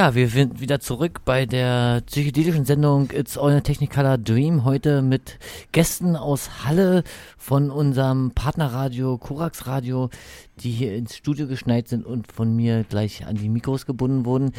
Ja, 0.07 0.15
wir 0.15 0.28
sind 0.28 0.61
wieder 0.61 0.78
zurück 0.78 1.23
bei 1.24 1.47
der 1.47 2.01
psychedelischen 2.03 2.65
Sendung 2.65 3.11
It's 3.11 3.37
All 3.37 3.57
a 3.57 3.61
Technicolor 3.61 4.19
Dream. 4.19 4.65
Heute 4.65 5.03
mit 5.03 5.37
Gästen 5.73 6.15
aus 6.15 6.65
Halle 6.65 7.03
von 7.37 7.73
unserem 7.73 8.31
Partnerradio 8.31 9.19
Korax 9.19 9.66
Radio, 9.66 10.11
die 10.61 10.70
hier 10.70 10.95
ins 10.95 11.16
Studio 11.16 11.49
geschneit 11.49 11.89
sind 11.89 12.07
und 12.07 12.31
von 12.31 12.55
mir 12.55 12.85
gleich 12.85 13.27
an 13.27 13.35
die 13.35 13.49
Mikros 13.49 13.85
gebunden 13.85 14.24
wurden. 14.24 14.53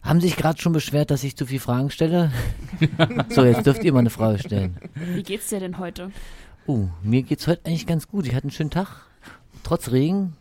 Haben 0.00 0.20
sich 0.20 0.36
gerade 0.36 0.62
schon 0.62 0.72
beschwert, 0.72 1.10
dass 1.10 1.24
ich 1.24 1.34
zu 1.34 1.46
viel 1.46 1.58
Fragen 1.58 1.90
stelle? 1.90 2.30
so, 3.30 3.44
jetzt 3.44 3.66
dürft 3.66 3.82
ihr 3.82 3.92
mal 3.92 3.98
eine 3.98 4.10
Frage 4.10 4.38
stellen. 4.38 4.76
Wie 4.94 5.24
geht's 5.24 5.48
dir 5.48 5.58
denn 5.58 5.78
heute? 5.78 6.12
Oh, 6.68 6.86
mir 7.02 7.24
geht's 7.24 7.48
heute 7.48 7.66
eigentlich 7.66 7.88
ganz 7.88 8.06
gut. 8.06 8.28
Ich 8.28 8.34
hatte 8.36 8.44
einen 8.44 8.52
schönen 8.52 8.70
Tag. 8.70 9.08
Trotz 9.64 9.90
Regen. 9.90 10.36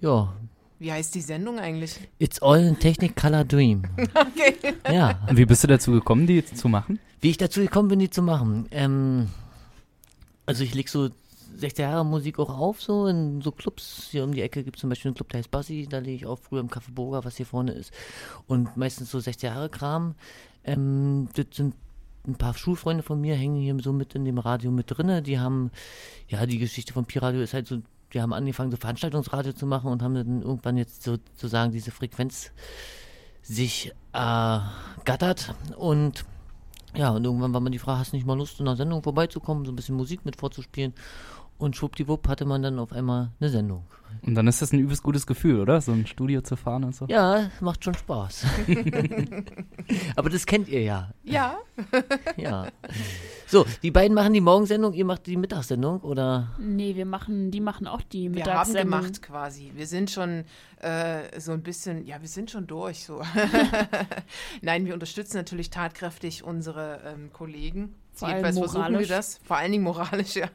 Ja, 0.00 0.32
Wie 0.80 0.90
heißt 0.90 1.14
die 1.14 1.20
Sendung 1.20 1.58
eigentlich? 1.58 2.00
It's 2.18 2.40
all 2.40 2.58
in 2.58 2.78
Technicolor 2.78 3.44
Dream. 3.44 3.82
Okay. 4.14 4.56
Ja. 4.90 5.20
Und 5.28 5.36
wie 5.36 5.44
bist 5.44 5.62
du 5.62 5.68
dazu 5.68 5.92
gekommen, 5.92 6.26
die 6.26 6.36
jetzt 6.36 6.56
zu 6.56 6.68
machen? 6.68 6.98
Wie 7.20 7.28
ich 7.28 7.36
dazu 7.36 7.60
gekommen 7.60 7.88
bin, 7.88 7.98
die 7.98 8.08
zu 8.08 8.22
machen. 8.22 8.66
Ähm, 8.70 9.28
also 10.46 10.64
ich 10.64 10.74
leg 10.74 10.88
so 10.88 11.10
60 11.56 11.78
Jahre 11.80 12.04
Musik 12.04 12.38
auch 12.38 12.48
auf, 12.58 12.80
so 12.80 13.06
in 13.06 13.42
so 13.42 13.52
Clubs. 13.52 14.08
Hier 14.10 14.24
um 14.24 14.32
die 14.32 14.40
Ecke 14.40 14.64
gibt 14.64 14.76
es 14.76 14.80
zum 14.80 14.88
Beispiel 14.88 15.10
einen 15.10 15.16
Club, 15.16 15.28
der 15.28 15.38
heißt 15.38 15.50
Bassi, 15.50 15.86
da 15.88 15.98
lege 15.98 16.16
ich 16.16 16.26
auf, 16.26 16.40
früher 16.40 16.60
im 16.60 16.70
Café 16.70 16.92
Burger, 16.92 17.24
was 17.24 17.36
hier 17.36 17.46
vorne 17.46 17.72
ist. 17.72 17.92
Und 18.46 18.76
meistens 18.78 19.10
so 19.10 19.20
60 19.20 19.42
Jahre 19.42 19.68
Kram. 19.68 20.14
Ähm, 20.64 21.28
das 21.34 21.46
sind 21.52 21.74
ein 22.26 22.36
paar 22.36 22.54
Schulfreunde 22.54 23.02
von 23.02 23.20
mir, 23.20 23.34
hängen 23.34 23.60
hier 23.60 23.76
so 23.82 23.92
mit 23.92 24.14
in 24.14 24.24
dem 24.24 24.38
Radio 24.38 24.70
mit 24.70 24.86
drinne. 24.88 25.20
Die 25.20 25.38
haben, 25.38 25.70
ja, 26.28 26.46
die 26.46 26.58
Geschichte 26.58 26.94
von 26.94 27.04
Pi-Radio 27.04 27.42
ist 27.42 27.52
halt 27.52 27.66
so, 27.66 27.82
die 28.12 28.20
haben 28.20 28.32
angefangen, 28.32 28.70
so 28.70 28.76
Veranstaltungsradio 28.76 29.52
zu 29.52 29.66
machen 29.66 29.90
und 29.90 30.02
haben 30.02 30.14
dann 30.14 30.42
irgendwann 30.42 30.76
jetzt 30.76 31.02
sozusagen 31.02 31.72
diese 31.72 31.90
Frequenz 31.90 32.52
sich 33.42 33.92
äh, 34.12 34.58
gattert 35.04 35.54
und 35.76 36.24
ja, 36.94 37.10
und 37.10 37.24
irgendwann 37.24 37.52
war 37.52 37.60
man 37.60 37.70
die 37.70 37.78
Frage, 37.78 38.00
hast 38.00 38.12
du 38.12 38.16
nicht 38.16 38.26
mal 38.26 38.36
Lust, 38.36 38.58
in 38.58 38.66
einer 38.66 38.76
Sendung 38.76 39.02
vorbeizukommen, 39.02 39.64
so 39.64 39.70
ein 39.70 39.76
bisschen 39.76 39.96
Musik 39.96 40.24
mit 40.24 40.36
vorzuspielen? 40.36 40.92
Und 41.60 41.76
schwuppdiwupp 41.76 42.26
hatte 42.26 42.46
man 42.46 42.62
dann 42.62 42.78
auf 42.78 42.90
einmal 42.90 43.32
eine 43.38 43.50
Sendung. 43.50 43.84
Und 44.22 44.34
dann 44.34 44.46
ist 44.48 44.60
das 44.62 44.72
ein 44.72 44.78
übelst 44.80 45.02
gutes 45.02 45.26
Gefühl, 45.26 45.60
oder? 45.60 45.80
So 45.80 45.92
ein 45.92 46.06
Studio 46.06 46.40
zu 46.40 46.56
fahren 46.56 46.84
und 46.84 46.94
so. 46.94 47.06
Ja, 47.06 47.50
macht 47.60 47.84
schon 47.84 47.94
Spaß. 47.94 48.44
Aber 50.16 50.30
das 50.30 50.46
kennt 50.46 50.68
ihr 50.68 50.82
ja. 50.82 51.10
Ja. 51.22 51.58
Ja. 52.36 52.68
So, 53.46 53.66
die 53.82 53.90
beiden 53.90 54.14
machen 54.14 54.32
die 54.32 54.40
Morgensendung, 54.40 54.92
ihr 54.94 55.04
macht 55.04 55.26
die 55.26 55.36
Mittagssendung, 55.36 56.00
oder? 56.00 56.54
Nee, 56.58 56.94
wir 56.96 57.06
machen, 57.06 57.50
die 57.50 57.60
machen 57.60 57.86
auch 57.86 58.02
die 58.02 58.32
Wir 58.34 58.44
haben 58.44 58.50
Mittagssendung. 58.50 59.00
gemacht 59.00 59.22
quasi. 59.22 59.72
Wir 59.74 59.86
sind 59.86 60.10
schon 60.10 60.44
äh, 60.80 61.40
so 61.40 61.52
ein 61.52 61.62
bisschen, 61.62 62.06
ja, 62.06 62.20
wir 62.20 62.28
sind 62.28 62.50
schon 62.50 62.66
durch. 62.66 63.04
So. 63.04 63.22
Nein, 64.62 64.86
wir 64.86 64.94
unterstützen 64.94 65.36
natürlich 65.36 65.70
tatkräftig 65.70 66.44
unsere 66.44 67.00
ähm, 67.06 67.32
Kollegen. 67.32 67.94
Vor 68.12 68.28
allem 68.28 68.38
Jedenfalls 68.38 68.58
versuchen 68.58 68.82
wir 68.84 68.90
moralisch. 68.90 69.08
das. 69.08 69.40
Vor 69.44 69.56
allen 69.56 69.72
Dingen 69.72 69.84
moralisch, 69.84 70.36
ja. 70.36 70.48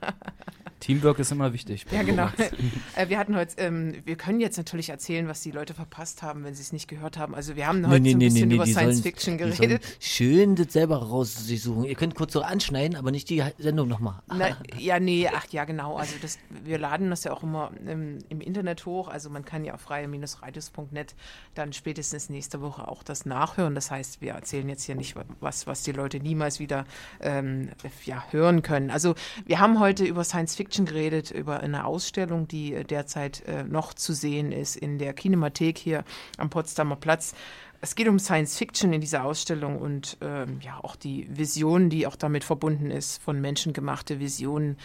Teamwork 0.86 1.18
ist 1.18 1.32
immer 1.32 1.52
wichtig. 1.52 1.84
Ja, 1.90 2.04
genau. 2.04 2.30
äh, 2.96 3.10
wir 3.10 3.18
hatten 3.18 3.36
heute, 3.36 3.56
ähm, 3.58 3.96
wir 4.06 4.16
können 4.18 4.40
jetzt 4.40 4.56
natürlich 4.58 4.90
erzählen, 4.90 5.28
was 5.28 5.42
die 5.42 5.50
Leute 5.50 5.74
verpasst 5.74 6.22
haben, 6.22 6.44
wenn 6.44 6.54
sie 6.54 6.62
es 6.62 6.72
nicht 6.72 6.88
gehört 6.88 7.18
haben. 7.18 7.34
Also 7.34 7.56
wir 7.56 7.66
haben 7.66 7.88
heute 7.88 8.04
so 8.08 8.16
ein 8.16 8.20
bisschen 8.20 8.52
über 8.52 8.66
die 8.66 8.72
Science 8.72 8.98
sollen- 8.98 9.04
Fiction 9.04 9.38
geredet. 9.40 9.82
Schön 10.00 10.54
das 10.56 10.74
selber 10.74 10.98
raus 10.98 11.34
sich 11.48 11.64
suchen. 11.64 11.86
Ihr 11.86 11.96
könnt 11.96 12.14
kurz 12.14 12.34
so 12.34 12.44
anschneiden, 12.44 12.98
aber 12.98 13.10
nicht 13.10 13.32
die 13.32 13.44
Sendung 13.58 13.88
nochmal. 13.88 14.22
Ja, 14.78 15.00
nee, 15.00 15.28
ach 15.34 15.48
ja, 15.50 15.66
genau. 15.66 15.96
Also 15.96 16.16
das, 16.22 16.38
wir 16.64 16.78
laden 16.78 17.10
das 17.10 17.24
ja 17.24 17.32
auch 17.32 17.42
immer 17.42 17.72
im, 17.88 18.20
im 18.30 18.42
Internet 18.42 18.86
hoch. 18.86 19.08
Also 19.08 19.30
man 19.30 19.44
kann 19.44 19.64
ja 19.66 19.74
auf 19.74 19.82
freie-radios.net 19.82 21.16
dann 21.56 21.74
spätestens 21.74 22.30
nächste 22.30 22.62
Woche 22.62 22.88
auch 22.88 23.02
das 23.02 23.26
nachhören. 23.26 23.74
Das 23.74 23.90
heißt, 23.90 24.22
wir 24.22 24.34
erzählen 24.34 24.70
jetzt 24.70 24.84
hier 24.84 24.96
nicht 24.96 25.16
was, 25.40 25.66
was 25.66 25.82
die 25.84 25.94
Leute 25.94 26.20
niemals 26.20 26.60
wieder 26.60 26.86
ähm, 27.22 27.70
ja, 28.06 28.24
hören 28.30 28.62
können. 28.62 28.92
Also 28.92 29.16
wir 29.46 29.60
haben 29.60 29.80
heute 29.80 30.06
über 30.06 30.24
Science 30.24 30.56
Fiction 30.56 30.75
geredet, 30.84 31.32
über 31.32 31.62
eine 31.62 31.86
Ausstellung, 31.86 32.50
die 32.50 32.74
äh, 32.74 32.84
derzeit 32.84 33.48
äh, 33.48 33.64
noch 33.64 33.94
zu 33.94 34.12
sehen 34.12 34.52
ist 34.52 34.76
in 34.76 34.98
der 34.98 35.14
Kinemathek 35.14 35.78
hier 35.78 36.04
am 36.38 36.50
Potsdamer 36.50 36.98
Platz. 36.98 37.34
Es 37.80 37.96
geht 37.96 38.10
um 38.10 38.20
Science 38.20 38.58
Fiction 38.58 38.92
in 38.92 39.00
dieser 39.00 39.24
Ausstellung 39.24 39.78
und 39.78 40.18
ähm, 40.20 40.60
ja 40.62 40.80
auch 40.82 40.96
die 40.96 41.28
Vision, 41.30 41.90
die 41.90 42.08
auch 42.08 42.16
damit 42.18 42.44
verbunden 42.44 42.92
ist, 42.92 43.22
von 43.22 43.40
menschengemachte 43.40 44.20
Visionen. 44.20 44.78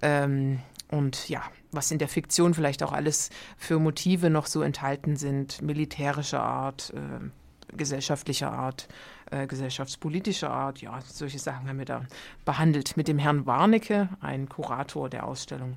Ähm, 0.00 0.60
und 0.90 1.28
ja, 1.28 1.42
was 1.72 1.90
in 1.90 1.98
der 1.98 2.08
Fiktion 2.08 2.54
vielleicht 2.54 2.82
auch 2.82 2.92
alles 2.92 3.30
für 3.58 3.78
Motive 3.78 4.30
noch 4.30 4.46
so 4.46 4.62
enthalten 4.62 5.16
sind, 5.16 5.60
militärischer 5.60 6.42
Art, 6.42 6.92
ähm, 6.96 7.32
gesellschaftlicher 7.76 8.52
Art, 8.52 8.88
äh, 9.30 9.46
gesellschaftspolitischer 9.46 10.50
Art. 10.50 10.80
Ja, 10.80 11.00
solche 11.06 11.38
Sachen 11.38 11.68
haben 11.68 11.78
wir 11.78 11.84
da 11.84 12.02
behandelt 12.44 12.96
mit 12.96 13.08
dem 13.08 13.18
Herrn 13.18 13.46
Warnecke, 13.46 14.08
ein 14.20 14.48
Kurator 14.48 15.08
der 15.08 15.26
Ausstellung. 15.26 15.76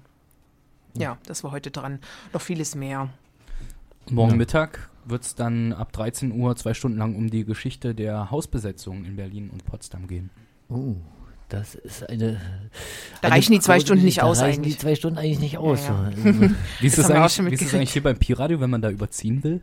Ja, 0.95 1.17
das 1.25 1.43
war 1.43 1.51
heute 1.51 1.71
dran. 1.71 1.99
Noch 2.33 2.41
vieles 2.41 2.75
mehr. 2.75 3.09
Morgen 4.09 4.31
Ja. 4.31 4.37
Mittag 4.37 4.89
wird 5.05 5.23
es 5.23 5.35
dann 5.35 5.73
ab 5.73 5.91
13 5.93 6.31
Uhr 6.31 6.55
zwei 6.55 6.73
Stunden 6.73 6.97
lang 6.97 7.15
um 7.15 7.29
die 7.29 7.45
Geschichte 7.45 7.93
der 7.93 8.31
Hausbesetzung 8.31 9.05
in 9.05 9.15
Berlin 9.15 9.49
und 9.49 9.65
Potsdam 9.65 10.07
gehen. 10.07 10.29
Oh, 10.69 10.95
das 11.49 11.75
ist 11.75 12.07
eine. 12.09 12.41
Da 13.21 13.27
eine 13.27 13.35
reichen 13.35 13.53
die 13.53 13.59
zwei 13.59 13.79
Stunden 13.79 14.03
nicht 14.03 14.19
da 14.19 14.23
aus 14.23 14.41
reichen 14.41 14.59
eigentlich. 14.59 14.75
die 14.75 14.79
zwei 14.81 14.95
Stunden 14.95 15.17
eigentlich 15.17 15.39
nicht 15.39 15.57
aus. 15.57 15.87
Ja, 15.87 16.09
ja. 16.09 16.15
so. 16.15 16.27
Also, 16.27 16.55
Wie 16.79 16.87
ist 16.87 16.97
Das 16.97 17.07
das, 17.07 17.11
eigentlich, 17.11 17.51
wie 17.51 17.53
ist 17.55 17.65
das 17.65 17.73
eigentlich 17.73 17.93
hier 17.93 18.03
beim 18.03 18.17
Pi-Radio, 18.17 18.59
wenn 18.59 18.69
man 18.69 18.81
da 18.81 18.89
überziehen 18.89 19.43
will? 19.43 19.61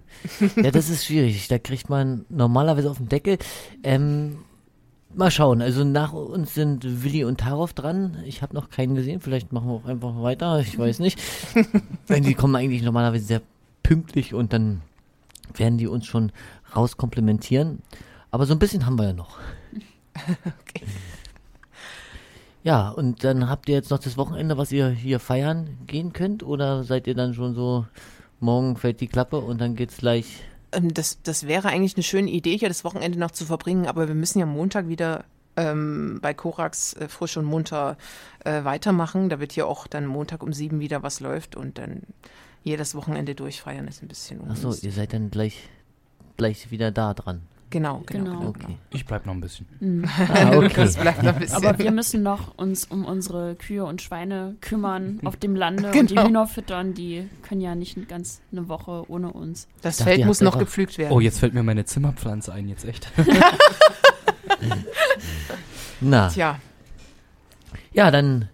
ja, 0.56 0.70
das 0.70 0.88
ist 0.88 1.04
schwierig. 1.04 1.46
Da 1.48 1.58
kriegt 1.58 1.90
man 1.90 2.24
normalerweise 2.30 2.90
auf 2.90 2.96
den 2.98 3.08
Deckel. 3.08 3.38
Ähm, 3.82 4.38
mal 5.14 5.30
schauen. 5.30 5.62
Also 5.62 5.84
nach 5.84 6.12
uns 6.12 6.54
sind 6.54 7.04
Willi 7.04 7.24
und 7.24 7.40
Tarov 7.40 7.72
dran. 7.74 8.16
Ich 8.24 8.42
habe 8.42 8.54
noch 8.54 8.70
keinen 8.70 8.94
gesehen. 8.94 9.20
Vielleicht 9.20 9.52
machen 9.52 9.68
wir 9.68 9.74
auch 9.74 9.84
einfach 9.84 10.22
weiter. 10.22 10.60
Ich 10.60 10.78
weiß 10.78 10.98
nicht. 11.00 11.20
Denn 12.08 12.22
die 12.22 12.34
kommen 12.34 12.56
eigentlich 12.56 12.82
normalerweise 12.82 13.24
sehr 13.24 13.42
pünktlich 13.82 14.32
und 14.34 14.52
dann 14.52 14.80
werden 15.54 15.78
die 15.78 15.86
uns 15.86 16.06
schon 16.06 16.32
rauskomplementieren. 16.74 17.82
Aber 18.30 18.46
so 18.46 18.54
ein 18.54 18.58
bisschen 18.58 18.86
haben 18.86 18.98
wir 18.98 19.04
ja 19.08 19.12
noch. 19.12 19.38
Ja, 22.64 22.88
und 22.88 23.24
dann 23.24 23.50
habt 23.50 23.68
ihr 23.68 23.74
jetzt 23.74 23.90
noch 23.90 23.98
das 23.98 24.16
Wochenende, 24.16 24.56
was 24.56 24.72
ihr 24.72 24.88
hier 24.88 25.20
feiern 25.20 25.76
gehen 25.86 26.14
könnt? 26.14 26.42
Oder 26.42 26.82
seid 26.82 27.06
ihr 27.06 27.14
dann 27.14 27.34
schon 27.34 27.54
so, 27.54 27.86
morgen 28.40 28.76
fällt 28.76 29.02
die 29.02 29.06
Klappe 29.06 29.38
und 29.38 29.60
dann 29.60 29.76
geht's 29.76 29.98
gleich 29.98 30.42
Ähm, 30.72 30.92
das, 30.92 31.22
das 31.22 31.46
wäre 31.46 31.68
eigentlich 31.68 31.94
eine 31.94 32.02
schöne 32.02 32.30
Idee, 32.30 32.56
hier 32.56 32.68
das 32.68 32.82
Wochenende 32.82 33.18
noch 33.18 33.30
zu 33.30 33.44
verbringen, 33.44 33.86
aber 33.86 34.08
wir 34.08 34.14
müssen 34.14 34.38
ja 34.38 34.46
Montag 34.46 34.88
wieder 34.88 35.24
ähm, 35.56 36.18
bei 36.22 36.32
Korax 36.32 36.94
äh, 36.94 37.06
frisch 37.08 37.36
und 37.36 37.44
munter 37.44 37.96
äh, 38.44 38.64
weitermachen. 38.64 39.28
Da 39.28 39.40
wird 39.40 39.52
hier 39.52 39.68
auch 39.68 39.86
dann 39.86 40.06
Montag 40.06 40.42
um 40.42 40.54
sieben 40.54 40.80
wieder 40.80 41.02
was 41.02 41.20
läuft 41.20 41.56
und 41.56 41.76
dann 41.76 42.02
hier 42.62 42.78
das 42.78 42.94
Wochenende 42.94 43.34
durchfeiern 43.34 43.86
ist 43.86 44.02
ein 44.02 44.08
bisschen 44.08 44.50
Achso, 44.50 44.74
ihr 44.80 44.92
seid 44.92 45.12
dann 45.12 45.30
gleich, 45.30 45.68
gleich 46.38 46.70
wieder 46.70 46.90
da 46.90 47.12
dran. 47.12 47.42
Genau, 47.74 48.02
genau, 48.06 48.24
Genau. 48.24 48.38
genau. 48.38 48.48
Okay. 48.50 48.78
Ich 48.90 49.04
bleib 49.04 49.26
noch 49.26 49.34
ein 49.34 49.40
bisschen. 49.40 49.66
Mhm. 49.80 50.04
Ah, 50.28 50.56
okay. 50.56 50.70
Das 50.76 50.96
bleibt 50.96 51.24
noch 51.24 51.32
ein 51.34 51.40
bisschen. 51.40 51.56
Aber 51.66 51.76
wir 51.78 51.90
müssen 51.90 52.22
noch 52.22 52.56
uns 52.56 52.84
um 52.84 53.04
unsere 53.04 53.56
Kühe 53.56 53.84
und 53.84 54.00
Schweine 54.00 54.54
kümmern 54.60 55.18
auf 55.24 55.36
dem 55.36 55.56
Lande 55.56 55.86
und 55.88 55.94
die 56.10 56.14
Genau. 56.14 56.28
Hühner 56.28 56.46
füttern. 56.46 56.94
Die 56.94 57.28
können 57.42 57.60
ja 57.60 57.74
nicht 57.74 58.08
ganz 58.08 58.40
eine 58.52 58.68
Woche 58.68 59.04
ohne 59.08 59.32
uns. 59.32 59.66
das 59.82 59.96
dachte, 59.96 60.10
Feld 60.12 60.24
muss 60.26 60.40
habt 60.40 60.44
noch 60.54 60.58
gepflügt 60.60 60.98
werden. 60.98 61.12
Oh, 61.12 61.18
jetzt 61.18 61.40
fällt 61.40 61.52
mir 61.52 61.64
meine 61.64 61.84
Zimmerpflanze 61.84 62.52
ein, 62.52 62.68
jetzt 62.68 62.84
echt. 62.84 63.10
Na, 66.00 66.28
Tja, 66.28 66.58
ja, 67.92 68.10
dann 68.10 68.48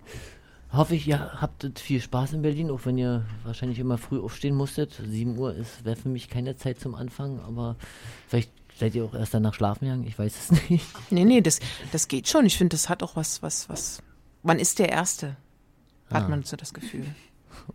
hoffe 0.73 0.95
ich, 0.95 1.07
ihr 1.09 1.19
habtet 1.41 1.79
viel 1.81 2.01
Spaß 2.01 2.33
in 2.35 2.43
Berlin, 2.43 2.71
auch 2.71 2.81
wenn 2.85 2.97
ihr 2.99 3.25
wahrscheinlich 3.45 3.79
immer 3.79 3.99
früh 3.99 4.21
aufstehen 4.21 4.55
musstet. 4.55 5.01
7 5.05 5.37
Uhr 5.37 5.55
ist 5.55 5.85
wäre 5.85 5.97
für 5.97 6.09
mich 6.09 6.29
keine 6.29 6.57
Zeit 6.57 6.79
zum 6.81 6.95
Anfang, 6.95 7.41
aber 7.41 7.77
vielleicht 8.29 8.53
seid 8.81 8.95
ihr 8.97 9.05
auch 9.05 9.15
erst 9.15 9.33
danach 9.35 9.55
schlafen 9.55 9.85
gegangen, 9.85 10.07
ich 10.07 10.19
weiß 10.19 10.51
es 10.51 10.63
nicht. 10.71 10.85
nee, 11.11 11.25
nee, 11.25 11.41
das, 11.41 11.61
das 11.93 12.09
geht 12.09 12.29
schon. 12.29 12.45
Ich 12.47 12.59
finde, 12.59 12.75
das 12.75 12.89
hat 12.89 13.03
auch 13.03 13.15
was, 13.17 13.43
was, 13.43 13.69
was. 13.69 14.03
Man 14.43 14.59
ist 14.59 14.79
der 14.79 14.89
Erste, 14.89 15.37
hat 16.11 16.25
Ah. 16.25 16.29
man 16.29 16.43
so 16.43 16.57
das 16.57 16.75
Gefühl. 16.75 17.03
Ein 17.05 17.15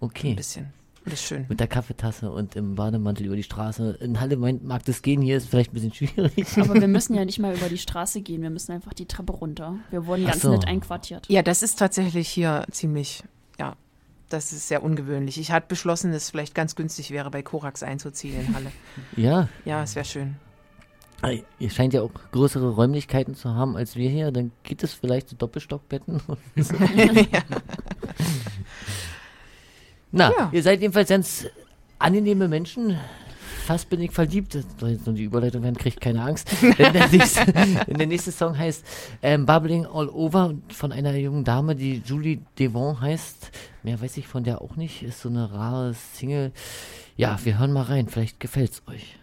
Okay. 0.02 0.34
bisschen. 0.34 0.74
Und 1.06 1.12
das 1.14 1.20
ist 1.22 1.28
schön. 1.28 1.46
Mit 1.48 1.60
der 1.60 1.68
Kaffeetasse 1.68 2.32
und 2.32 2.56
im 2.56 2.74
Bademantel 2.74 3.28
über 3.28 3.36
die 3.36 3.44
Straße. 3.44 4.00
In 4.02 4.20
Halle 4.20 4.38
mein- 4.38 4.66
mag 4.66 4.84
das 4.86 5.04
gehen, 5.04 5.22
hier 5.22 5.38
ist 5.38 5.48
vielleicht 5.50 5.72
ein 5.72 5.76
bisschen 5.76 5.94
schwierig. 5.94 6.58
Aber 6.58 6.74
wir 6.74 6.88
müssen 6.88 7.14
ja 7.14 7.24
nicht 7.26 7.38
mal 7.38 7.56
über 7.56 7.70
die 7.70 7.78
Straße 7.78 8.22
gehen, 8.22 8.42
wir 8.42 8.50
müssen 8.50 8.72
einfach 8.72 8.94
die 8.94 9.06
Treppe 9.06 9.32
runter. 9.34 9.76
Wir 9.92 10.08
wurden 10.08 10.26
ganz 10.26 10.42
so. 10.42 10.50
nett 10.52 10.66
einquartiert. 10.68 11.28
Ja, 11.30 11.44
das 11.44 11.62
ist 11.62 11.78
tatsächlich 11.78 12.28
hier 12.30 12.66
ziemlich, 12.72 13.24
ja, 13.60 13.76
das 14.30 14.52
ist 14.52 14.68
sehr 14.68 14.82
ungewöhnlich. 14.82 15.40
Ich 15.40 15.52
hatte 15.52 15.68
beschlossen, 15.68 16.12
dass 16.12 16.24
es 16.24 16.30
vielleicht 16.32 16.56
ganz 16.56 16.76
günstig 16.76 17.12
wäre, 17.12 17.30
bei 17.30 17.44
Korax 17.44 17.84
einzuziehen 17.84 18.40
in 18.48 18.56
Halle. 18.56 18.72
Ja, 19.16 19.48
Ja, 19.66 19.84
es 19.84 19.94
wäre 19.94 20.06
schön. 20.06 20.38
Ihr 21.60 21.70
scheint 21.72 21.94
ja 21.96 22.02
auch 22.04 22.12
größere 22.32 22.70
Räumlichkeiten 22.76 23.34
zu 23.36 23.50
haben 23.56 23.76
als 23.78 23.96
wir 23.96 24.10
hier. 24.10 24.32
Dann 24.32 24.52
geht 24.64 24.84
es 24.84 24.94
vielleicht 24.94 25.30
zu 25.30 25.36
Doppelstockbetten. 25.36 26.22
Na, 30.12 30.32
Ja. 30.32 30.50
ihr 30.52 30.62
seid 30.64 30.82
jedenfalls 30.82 31.10
ganz 31.10 31.48
angenehme 32.00 32.48
Menschen. 32.48 32.98
fast 33.66 33.90
bin 33.90 34.00
ich 34.02 34.12
verliebt. 34.12 34.54
Jetzt 34.54 35.06
nur 35.08 35.16
die 35.16 35.24
Überleitung 35.24 35.64
werden, 35.64 35.76
kriegt 35.78 36.00
keine 36.00 36.22
Angst. 36.22 36.52
Denn 36.78 36.94
der 36.94 37.08
nächste, 37.10 37.46
denn 37.52 37.98
der 37.98 38.06
nächste 38.08 38.32
Song 38.32 38.56
heißt 38.56 38.86
ähm, 39.24 39.48
Bubbling 39.48 39.88
All 39.88 40.08
Over 40.10 40.54
von 40.70 40.92
einer 40.92 41.16
jungen 41.16 41.44
Dame, 41.44 41.76
die 41.76 42.04
Julie 42.06 42.42
Devon 42.60 43.02
heißt. 43.02 43.50
Mehr 43.82 44.00
weiß 44.00 44.18
ich 44.18 44.28
von 44.28 44.44
der 44.44 44.62
auch 44.62 44.76
nicht. 44.76 45.02
Ist 45.02 45.22
so 45.22 45.30
eine 45.30 45.52
rare 45.52 45.96
Single. 46.14 46.52
Ja, 47.18 47.40
wir 47.44 47.58
hören 47.58 47.74
mal 47.74 47.84
rein. 47.84 48.08
Vielleicht 48.08 48.40
gefällt's 48.40 48.84
euch. 48.88 49.18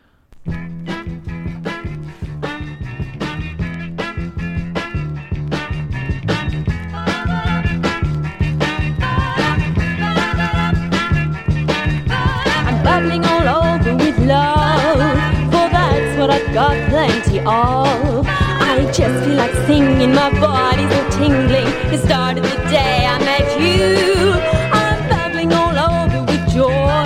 Of. 17.46 18.26
I 18.26 18.84
just 18.92 19.24
feel 19.24 19.36
like 19.36 19.54
singing, 19.66 20.14
my 20.14 20.30
body's 20.40 20.92
all 20.92 21.10
tingling. 21.10 21.68
It 21.92 22.00
started 22.04 22.44
the 22.44 22.56
day 22.70 23.06
I 23.06 23.18
met 23.18 23.46
you. 23.60 24.32
I'm 24.72 24.98
bubbling 25.10 25.52
all 25.52 25.76
over 25.76 26.20
with 26.24 26.44
joy, 26.52 27.04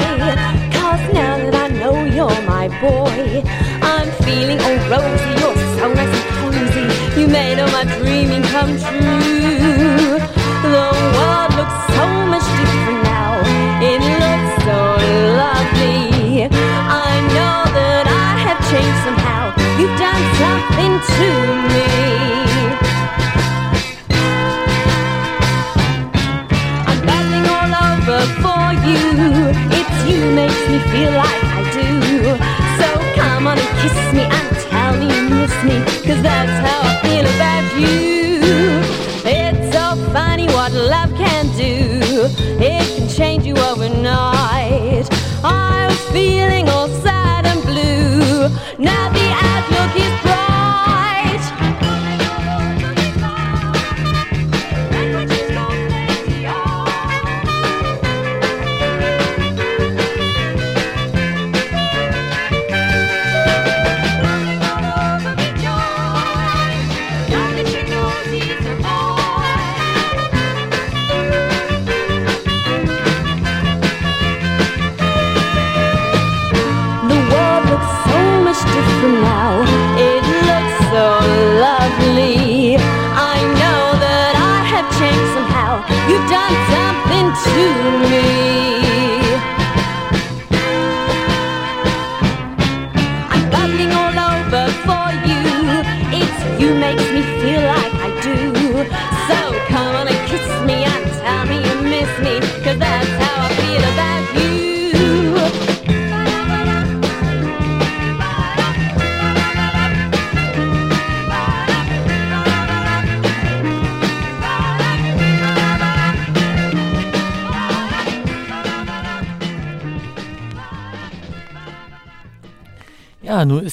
cause 0.76 1.04
now 1.12 1.38
that 1.38 1.54
I 1.54 1.68
know 1.68 2.04
you're 2.04 2.42
my 2.42 2.68
boy, 2.80 3.42
I'm 3.82 4.08
feeling 4.24 4.60
all 4.60 4.78
rosy. 4.90 5.30
You're 5.40 5.56
so 5.78 5.92
nice 5.94 6.14
and 6.18 6.28
cozy. 6.38 7.20
You 7.20 7.28
made 7.28 7.58
all 7.60 7.70
my 7.70 7.84
dreaming 7.98 8.42
come 8.44 8.78
true. 8.78 9.35
Feel 30.96 31.12
like 31.12 31.44
I 31.58 31.62
do. 31.78 31.90
So 32.80 32.88
come 33.20 33.46
on 33.46 33.58
and 33.58 33.72
kiss 33.80 33.98
me 34.16 34.24
and 34.38 34.48
tell 34.70 34.92
me 34.98 35.06
you 35.14 35.22
miss 35.28 35.54
me. 35.68 35.76
Cause 36.06 36.22
that's 36.22 36.56
how 36.66 36.80
I 36.90 36.94
feel 37.04 37.26
about 37.36 37.66
you. 37.82 38.40
It's 39.28 39.66
so 39.76 39.84
funny 40.14 40.46
what 40.46 40.72
love 40.72 41.12
can 41.16 41.44
do. 41.64 41.74
It 42.72 42.84
can 42.96 43.08
change 43.08 43.44
you 43.44 43.56
overnight. 43.70 45.06
I 45.44 45.86
was 45.90 46.00
feeling 46.16 46.66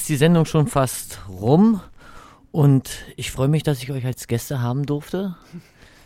ist 0.04 0.10
die 0.10 0.16
Sendung 0.16 0.44
schon 0.44 0.66
fast 0.66 1.18
rum 1.30 1.80
und 2.52 2.90
ich 3.16 3.30
freue 3.30 3.48
mich, 3.48 3.62
dass 3.62 3.82
ich 3.82 3.90
euch 3.90 4.04
als 4.04 4.26
Gäste 4.26 4.60
haben 4.60 4.84
durfte. 4.84 5.34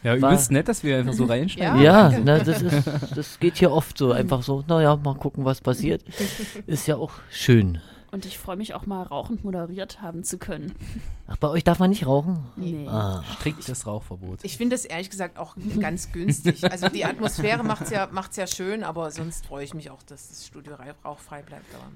Ja, 0.05 0.13
War- 0.23 0.31
übelst 0.31 0.53
nett, 0.53 0.69
dass 0.69 0.85
wir 0.85 0.99
einfach 0.99 1.15
so 1.15 1.25
reinschneiden. 1.25 1.81
Ja, 1.83 2.17
na, 2.23 2.39
das, 2.39 2.63
ist, 2.63 2.87
das 3.17 3.41
geht 3.41 3.57
hier 3.57 3.73
oft 3.73 3.99
so. 3.99 4.13
Einfach 4.13 4.45
so, 4.45 4.63
naja, 4.69 4.95
mal 4.95 5.17
gucken, 5.17 5.45
was 5.45 5.61
passiert. 5.61 6.05
Ist 6.69 6.87
ja 6.87 6.95
auch 6.95 7.11
schön. 7.29 7.81
Und 8.13 8.25
ich 8.25 8.39
freue 8.39 8.55
mich 8.55 8.73
auch 8.75 8.87
mal 8.87 9.03
rauchend 9.03 9.43
moderiert 9.43 10.01
haben 10.01 10.23
zu 10.23 10.39
können. 10.39 10.77
Ach, 11.27 11.37
bei 11.39 11.49
euch 11.49 11.65
darf 11.65 11.81
man 11.81 11.91
nicht 11.91 12.07
rauchen? 12.07 12.39
Nee. 12.55 12.87
Ah. 12.89 13.25
Striktes 13.41 13.85
Rauchverbot. 13.85 14.39
Ich 14.45 14.57
finde 14.57 14.77
es 14.77 14.85
ehrlich 14.85 15.11
gesagt 15.11 15.39
auch 15.39 15.57
ganz 15.81 16.13
günstig. 16.13 16.63
Also 16.71 16.89
die 16.89 17.05
Atmosphäre 17.05 17.65
macht 17.65 17.83
es 17.83 17.91
ja, 17.91 18.09
macht's 18.13 18.37
ja 18.37 18.47
schön, 18.47 18.85
aber 18.85 19.11
sonst 19.11 19.45
freue 19.47 19.65
ich 19.65 19.75
mich 19.75 19.91
auch, 19.91 20.05
dass 20.05 20.29
das 20.29 20.47
Studio 20.47 20.77
rei- 20.77 20.95
rauchfrei 21.05 21.43
bleibt. 21.43 21.67
Aber 21.75 21.91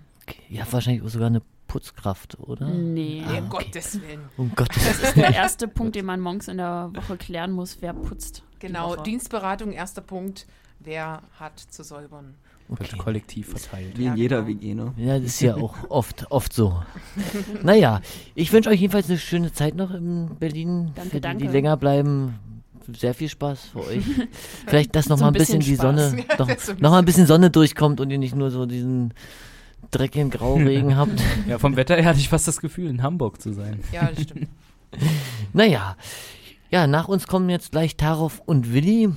Ihr 0.50 0.60
habt 0.62 0.72
wahrscheinlich 0.72 1.02
auch 1.04 1.08
sogar 1.08 1.28
eine 1.28 1.42
Putzkraft, 1.72 2.38
oder? 2.38 2.66
Nee. 2.68 3.22
Um 3.26 3.30
okay. 3.30 3.42
Gottes 3.48 3.94
Willen. 4.02 4.20
Um 4.36 4.52
Gottes 4.54 4.84
Das 4.86 4.98
ist 5.02 5.16
der 5.16 5.34
erste 5.34 5.66
Punkt, 5.68 5.96
den 5.96 6.04
man 6.04 6.20
morgens 6.20 6.48
in 6.48 6.58
der 6.58 6.90
Woche 6.94 7.16
klären 7.16 7.50
muss, 7.52 7.78
wer 7.80 7.94
putzt. 7.94 8.42
die 8.60 8.66
Genau, 8.66 8.90
Woche. 8.90 9.04
Dienstberatung, 9.04 9.72
erster 9.72 10.02
Punkt. 10.02 10.46
Wer 10.80 11.22
hat 11.40 11.58
zu 11.58 11.82
säubern? 11.82 12.34
Wird 12.68 12.98
kollektiv 12.98 13.48
verteilt. 13.50 13.96
Wie 13.98 14.04
in 14.06 14.16
jeder 14.16 14.46
WG, 14.46 14.74
ne? 14.74 14.92
Ja, 14.98 15.14
das 15.18 15.28
ist 15.28 15.40
ja 15.40 15.54
auch 15.56 15.74
oft, 15.88 16.30
oft 16.30 16.52
so. 16.52 16.82
naja, 17.62 18.00
ich 18.34 18.52
wünsche 18.52 18.68
euch 18.68 18.80
jedenfalls 18.80 19.08
eine 19.08 19.18
schöne 19.18 19.52
Zeit 19.52 19.74
noch 19.74 19.92
in 19.92 20.30
Berlin. 20.38 20.92
Danke, 20.94 21.10
Für 21.10 21.16
die, 21.16 21.20
danke. 21.22 21.44
die 21.46 21.50
länger 21.52 21.76
bleiben, 21.78 22.38
sehr 22.98 23.14
viel 23.14 23.28
Spaß 23.30 23.68
für 23.72 23.80
euch. 23.86 24.04
Vielleicht, 24.66 24.94
dass 24.94 25.08
noch 25.08 25.16
So 25.18 25.24
mal 25.24 25.28
ein 25.28 25.34
ein 25.34 25.38
bisschen, 25.38 25.58
bisschen 25.60 25.72
die 25.72 25.80
Sonne, 25.80 26.24
noch, 26.38 26.48
Ja, 26.48 26.56
so 26.58 26.72
ein 26.72 26.78
noch 26.80 26.90
mal 26.90 26.98
ein 26.98 27.04
bisschen 27.04 27.26
Sonne 27.26 27.50
durchkommt 27.50 28.00
und 28.00 28.10
ihr 28.10 28.18
nicht 28.18 28.34
nur 28.34 28.50
so 28.50 28.66
diesen 28.66 29.14
dreckigen 29.90 30.30
Grauregen 30.30 30.96
habt. 30.96 31.20
Ja, 31.48 31.58
vom 31.58 31.76
Wetter 31.76 31.96
her 31.96 32.06
hatte 32.06 32.20
ich 32.20 32.28
fast 32.28 32.48
das 32.48 32.60
Gefühl, 32.60 32.88
in 32.88 33.02
Hamburg 33.02 33.40
zu 33.40 33.52
sein. 33.52 33.80
Ja, 33.92 34.10
das 34.14 34.24
stimmt. 34.24 34.48
Naja, 35.54 35.96
ja, 36.70 36.86
nach 36.86 37.08
uns 37.08 37.26
kommen 37.26 37.48
jetzt 37.48 37.72
gleich 37.72 37.96
Tarov 37.96 38.42
und 38.44 38.74
Willi. 38.74 39.10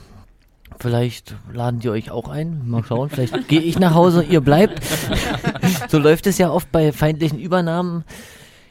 Vielleicht 0.79 1.35
laden 1.51 1.81
die 1.81 1.89
euch 1.89 2.11
auch 2.11 2.29
ein. 2.29 2.67
Mal 2.67 2.83
schauen. 2.83 3.09
Vielleicht 3.09 3.47
gehe 3.49 3.59
ich 3.61 3.77
nach 3.77 3.93
Hause, 3.93 4.23
ihr 4.23 4.39
bleibt. 4.39 4.81
so 5.89 5.99
läuft 5.99 6.27
es 6.27 6.37
ja 6.37 6.49
oft 6.49 6.71
bei 6.71 6.93
feindlichen 6.93 7.39
Übernahmen. 7.39 8.05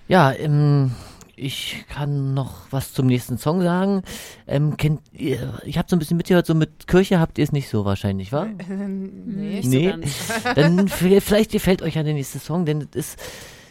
Ja, 0.09 0.33
ähm, 0.33 0.93
ich 1.37 1.85
kann 1.89 2.35
noch 2.35 2.67
was 2.71 2.93
zum 2.93 3.07
nächsten 3.07 3.39
Song 3.39 3.63
sagen. 3.63 4.03
Ähm, 4.47 4.77
kennt 4.77 5.01
ihr, 5.13 5.61
ich 5.65 5.79
habe 5.79 5.89
so 5.89 5.97
ein 5.97 5.99
bisschen 5.99 6.17
mitgehört, 6.17 6.47
so 6.47 6.55
mit 6.55 6.87
Kirche 6.87 7.21
habt 7.21 7.39
ihr 7.39 7.45
es 7.45 7.53
nicht 7.53 7.69
so 7.69 7.85
wahrscheinlich, 7.85 8.33
wa? 8.33 8.47
nee. 8.47 9.61
Nicht 9.61 9.65
so 9.65 9.71
nee, 9.71 9.91
ganz. 9.91 10.45
dann 10.55 10.89
vielleicht 10.89 11.53
gefällt 11.53 11.83
euch 11.83 11.95
ja 11.95 12.03
der 12.03 12.15
nächste 12.15 12.39
Song, 12.39 12.65
denn 12.65 12.81
das 12.81 12.89
ist, 12.95 13.19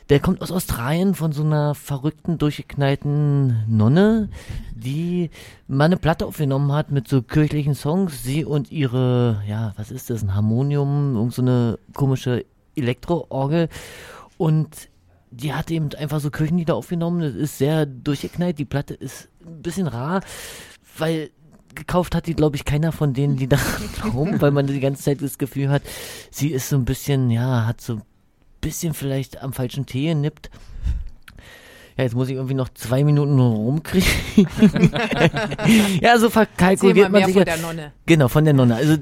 der 0.10 0.20
kommt 0.20 0.42
aus 0.42 0.52
Australien 0.52 1.16
von 1.16 1.32
so 1.32 1.44
einer 1.44 1.76
verrückten, 1.76 2.38
durchgeknallten 2.38 3.64
Nonne, 3.68 4.30
die 4.76 5.30
mal 5.68 5.86
eine 5.86 5.98
Platte 5.98 6.26
aufgenommen 6.26 6.72
hat 6.74 6.92
mit 6.92 7.08
so 7.08 7.22
kirchlichen 7.22 7.76
Songs. 7.76 8.24
Sie 8.24 8.44
und 8.44 8.72
ihre, 8.72 9.42
ja, 9.48 9.74
was 9.78 9.92
ist 9.92 10.10
das, 10.10 10.24
ein 10.24 10.36
Harmonium, 10.36 11.16
irgend 11.16 11.34
so 11.34 11.42
eine 11.42 11.80
komische 11.94 12.46
Elektroorgel 12.76 13.70
und 14.38 14.90
die 15.36 15.54
hat 15.54 15.72
eben 15.72 15.94
einfach 15.96 16.20
so 16.20 16.30
Kirchenlieder 16.30 16.76
aufgenommen. 16.76 17.22
Das 17.22 17.36
ist 17.36 17.58
sehr 17.58 17.86
durchgeknallt. 17.86 18.60
Die 18.60 18.66
Platte 18.66 18.94
ist 18.94 19.30
ein 19.46 19.62
bisschen 19.62 19.88
rar, 19.88 20.22
weil 20.98 21.32
gekauft 21.76 22.14
hat 22.14 22.28
die, 22.28 22.36
glaube 22.36 22.56
ich, 22.56 22.66
keiner 22.66 22.92
von 22.92 23.14
denen, 23.14 23.38
die 23.38 23.48
da 23.48 23.58
rum, 24.14 24.40
weil 24.42 24.52
man 24.52 24.68
die 24.68 24.80
ganze 24.80 25.04
Zeit 25.04 25.22
das 25.22 25.38
Gefühl 25.38 25.70
hat, 25.70 25.82
sie 26.30 26.50
ist 26.50 26.70
so 26.70 26.76
ein 26.76 26.86
bisschen, 26.86 27.32
ja, 27.32 27.66
hat 27.66 27.82
so 27.82 27.94
ein 27.96 28.04
bisschen 28.62 28.94
vielleicht 28.94 29.42
am 29.42 29.54
falschen 29.54 29.86
Tee 29.86 30.08
genippt. 30.08 30.50
Ja, 31.98 32.04
jetzt 32.04 32.16
muss 32.16 32.30
ich 32.30 32.36
irgendwie 32.36 32.56
noch 32.56 32.70
zwei 32.70 33.04
Minuten 33.04 33.40
rumkriegen. 33.40 34.08
ja, 36.02 36.18
so 36.18 36.30
verkalkuliert 36.30 37.12
man 37.12 37.26
sich. 37.26 37.36
von 37.36 37.46
der 37.46 37.58
Nonne. 37.58 37.92
Genau, 38.06 38.28
von 38.28 38.46
der 38.46 38.54
Nonne. 38.54 38.76
Also 38.76 38.98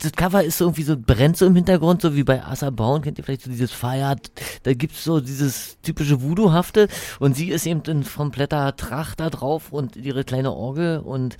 das 0.00 0.12
Cover 0.12 0.42
ist 0.42 0.58
so 0.58 0.64
irgendwie 0.64 0.82
so, 0.82 0.96
brennt 0.96 1.36
so 1.36 1.46
im 1.46 1.54
Hintergrund, 1.54 2.02
so 2.02 2.16
wie 2.16 2.24
bei 2.24 2.42
Asa 2.42 2.70
Brown, 2.70 3.02
kennt 3.02 3.18
ihr 3.18 3.24
vielleicht 3.24 3.42
so 3.42 3.50
dieses 3.50 3.72
Feier, 3.72 4.16
da 4.62 4.72
gibt's 4.72 5.04
so 5.04 5.20
dieses 5.20 5.78
typische 5.82 6.22
Voodoo-hafte 6.22 6.88
und 7.18 7.36
sie 7.36 7.50
ist 7.50 7.66
eben 7.66 7.82
in 7.82 8.04
kompletter 8.04 8.74
Tracht 8.76 9.20
da 9.20 9.30
drauf 9.30 9.72
und 9.72 9.96
ihre 9.96 10.24
kleine 10.24 10.52
Orgel 10.52 10.98
und 10.98 11.36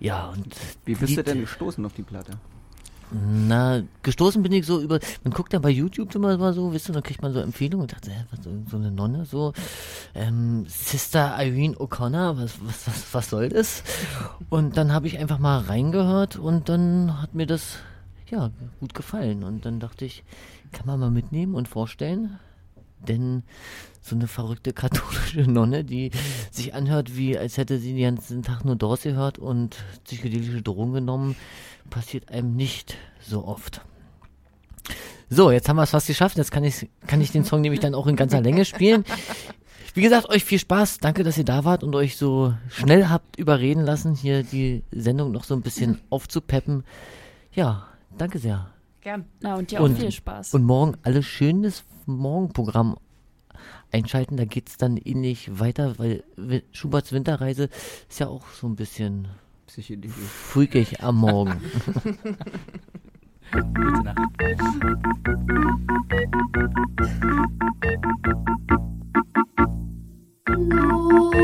ja, 0.00 0.30
und 0.30 0.56
Wie 0.84 0.96
bist 0.96 1.16
du 1.16 1.22
denn 1.22 1.40
gestoßen 1.40 1.84
auf 1.86 1.92
die 1.92 2.02
Platte? 2.02 2.32
Na, 3.14 3.82
gestoßen 4.02 4.42
bin 4.42 4.52
ich 4.52 4.64
so 4.64 4.80
über, 4.80 4.98
man 5.22 5.34
guckt 5.34 5.52
ja 5.52 5.58
bei 5.58 5.68
YouTube 5.68 6.14
immer 6.14 6.36
mal 6.38 6.54
so, 6.54 6.72
wisst 6.72 6.88
ihr, 6.88 6.94
dann 6.94 7.02
kriegt 7.02 7.20
man 7.20 7.32
so 7.32 7.40
Empfehlungen 7.40 7.82
und 7.82 7.92
dachte, 7.92 8.10
hä, 8.10 8.24
was, 8.30 8.40
so, 8.70 8.76
eine 8.76 8.90
Nonne, 8.90 9.26
so, 9.26 9.52
ähm, 10.14 10.64
Sister 10.66 11.36
Irene 11.38 11.76
O'Connor, 11.76 12.38
was, 12.38 12.58
was, 12.64 12.86
was, 12.86 13.14
was 13.14 13.30
soll 13.30 13.50
das? 13.50 13.82
Und 14.48 14.78
dann 14.78 14.92
habe 14.92 15.06
ich 15.08 15.18
einfach 15.18 15.38
mal 15.38 15.58
reingehört 15.58 16.36
und 16.36 16.70
dann 16.70 17.20
hat 17.20 17.34
mir 17.34 17.46
das, 17.46 17.76
ja, 18.30 18.50
gut 18.80 18.94
gefallen 18.94 19.44
und 19.44 19.66
dann 19.66 19.78
dachte 19.78 20.06
ich, 20.06 20.24
kann 20.72 20.86
man 20.86 20.98
mal 20.98 21.10
mitnehmen 21.10 21.54
und 21.54 21.68
vorstellen, 21.68 22.38
denn 23.08 23.42
so 24.00 24.16
eine 24.16 24.26
verrückte 24.26 24.72
katholische 24.72 25.42
Nonne, 25.50 25.84
die 25.84 26.10
sich 26.50 26.74
anhört, 26.74 27.16
wie 27.16 27.38
als 27.38 27.56
hätte 27.56 27.78
sie 27.78 27.94
den 27.94 28.16
ganzen 28.16 28.42
Tag 28.42 28.64
nur 28.64 28.76
Doors 28.76 29.02
gehört 29.02 29.38
und 29.38 29.76
psychedelische 30.04 30.62
Drogen 30.62 30.92
genommen, 30.92 31.36
passiert 31.90 32.30
einem 32.30 32.56
nicht 32.56 32.96
so 33.20 33.44
oft. 33.46 33.80
So, 35.30 35.50
jetzt 35.50 35.68
haben 35.68 35.76
wir 35.76 35.84
es 35.84 35.90
fast 35.90 36.08
geschafft. 36.08 36.36
Jetzt 36.36 36.50
kann 36.50 36.64
ich, 36.64 36.90
kann 37.06 37.20
ich 37.20 37.30
den 37.30 37.44
Song 37.44 37.62
nämlich 37.62 37.80
dann 37.80 37.94
auch 37.94 38.06
in 38.06 38.16
ganzer 38.16 38.40
Länge 38.40 38.64
spielen. 38.64 39.04
Wie 39.94 40.02
gesagt, 40.02 40.28
euch 40.28 40.44
viel 40.44 40.58
Spaß. 40.58 40.98
Danke, 40.98 41.22
dass 41.22 41.38
ihr 41.38 41.44
da 41.44 41.64
wart 41.64 41.84
und 41.84 41.94
euch 41.94 42.16
so 42.16 42.54
schnell 42.68 43.08
habt 43.08 43.38
überreden 43.38 43.82
lassen, 43.82 44.14
hier 44.14 44.42
die 44.42 44.82
Sendung 44.90 45.32
noch 45.32 45.44
so 45.44 45.54
ein 45.54 45.62
bisschen 45.62 46.00
aufzupeppen. 46.10 46.84
Ja, 47.54 47.86
danke 48.16 48.38
sehr. 48.38 48.70
Gern. 49.02 49.26
Na, 49.40 49.56
und 49.56 49.70
dir 49.70 49.80
auch 49.80 49.88
viel 49.88 50.12
Spaß. 50.12 50.54
Und 50.54 50.62
morgen 50.62 50.96
alles 51.02 51.26
schönes 51.26 51.84
Morgenprogramm 52.06 52.96
einschalten. 53.90 54.36
Da 54.36 54.44
geht's 54.44 54.76
dann 54.76 54.96
ähnlich 54.96 55.58
weiter, 55.58 55.98
weil 55.98 56.22
Schuberts 56.70 57.12
Winterreise 57.12 57.68
ist 58.08 58.20
ja 58.20 58.28
auch 58.28 58.46
so 58.48 58.68
ein 58.68 58.76
bisschen 58.76 59.26
freakig 59.66 61.02
am 61.02 61.16
Morgen. 61.16 61.60
Gute 63.52 64.02
Nacht. 64.02 64.16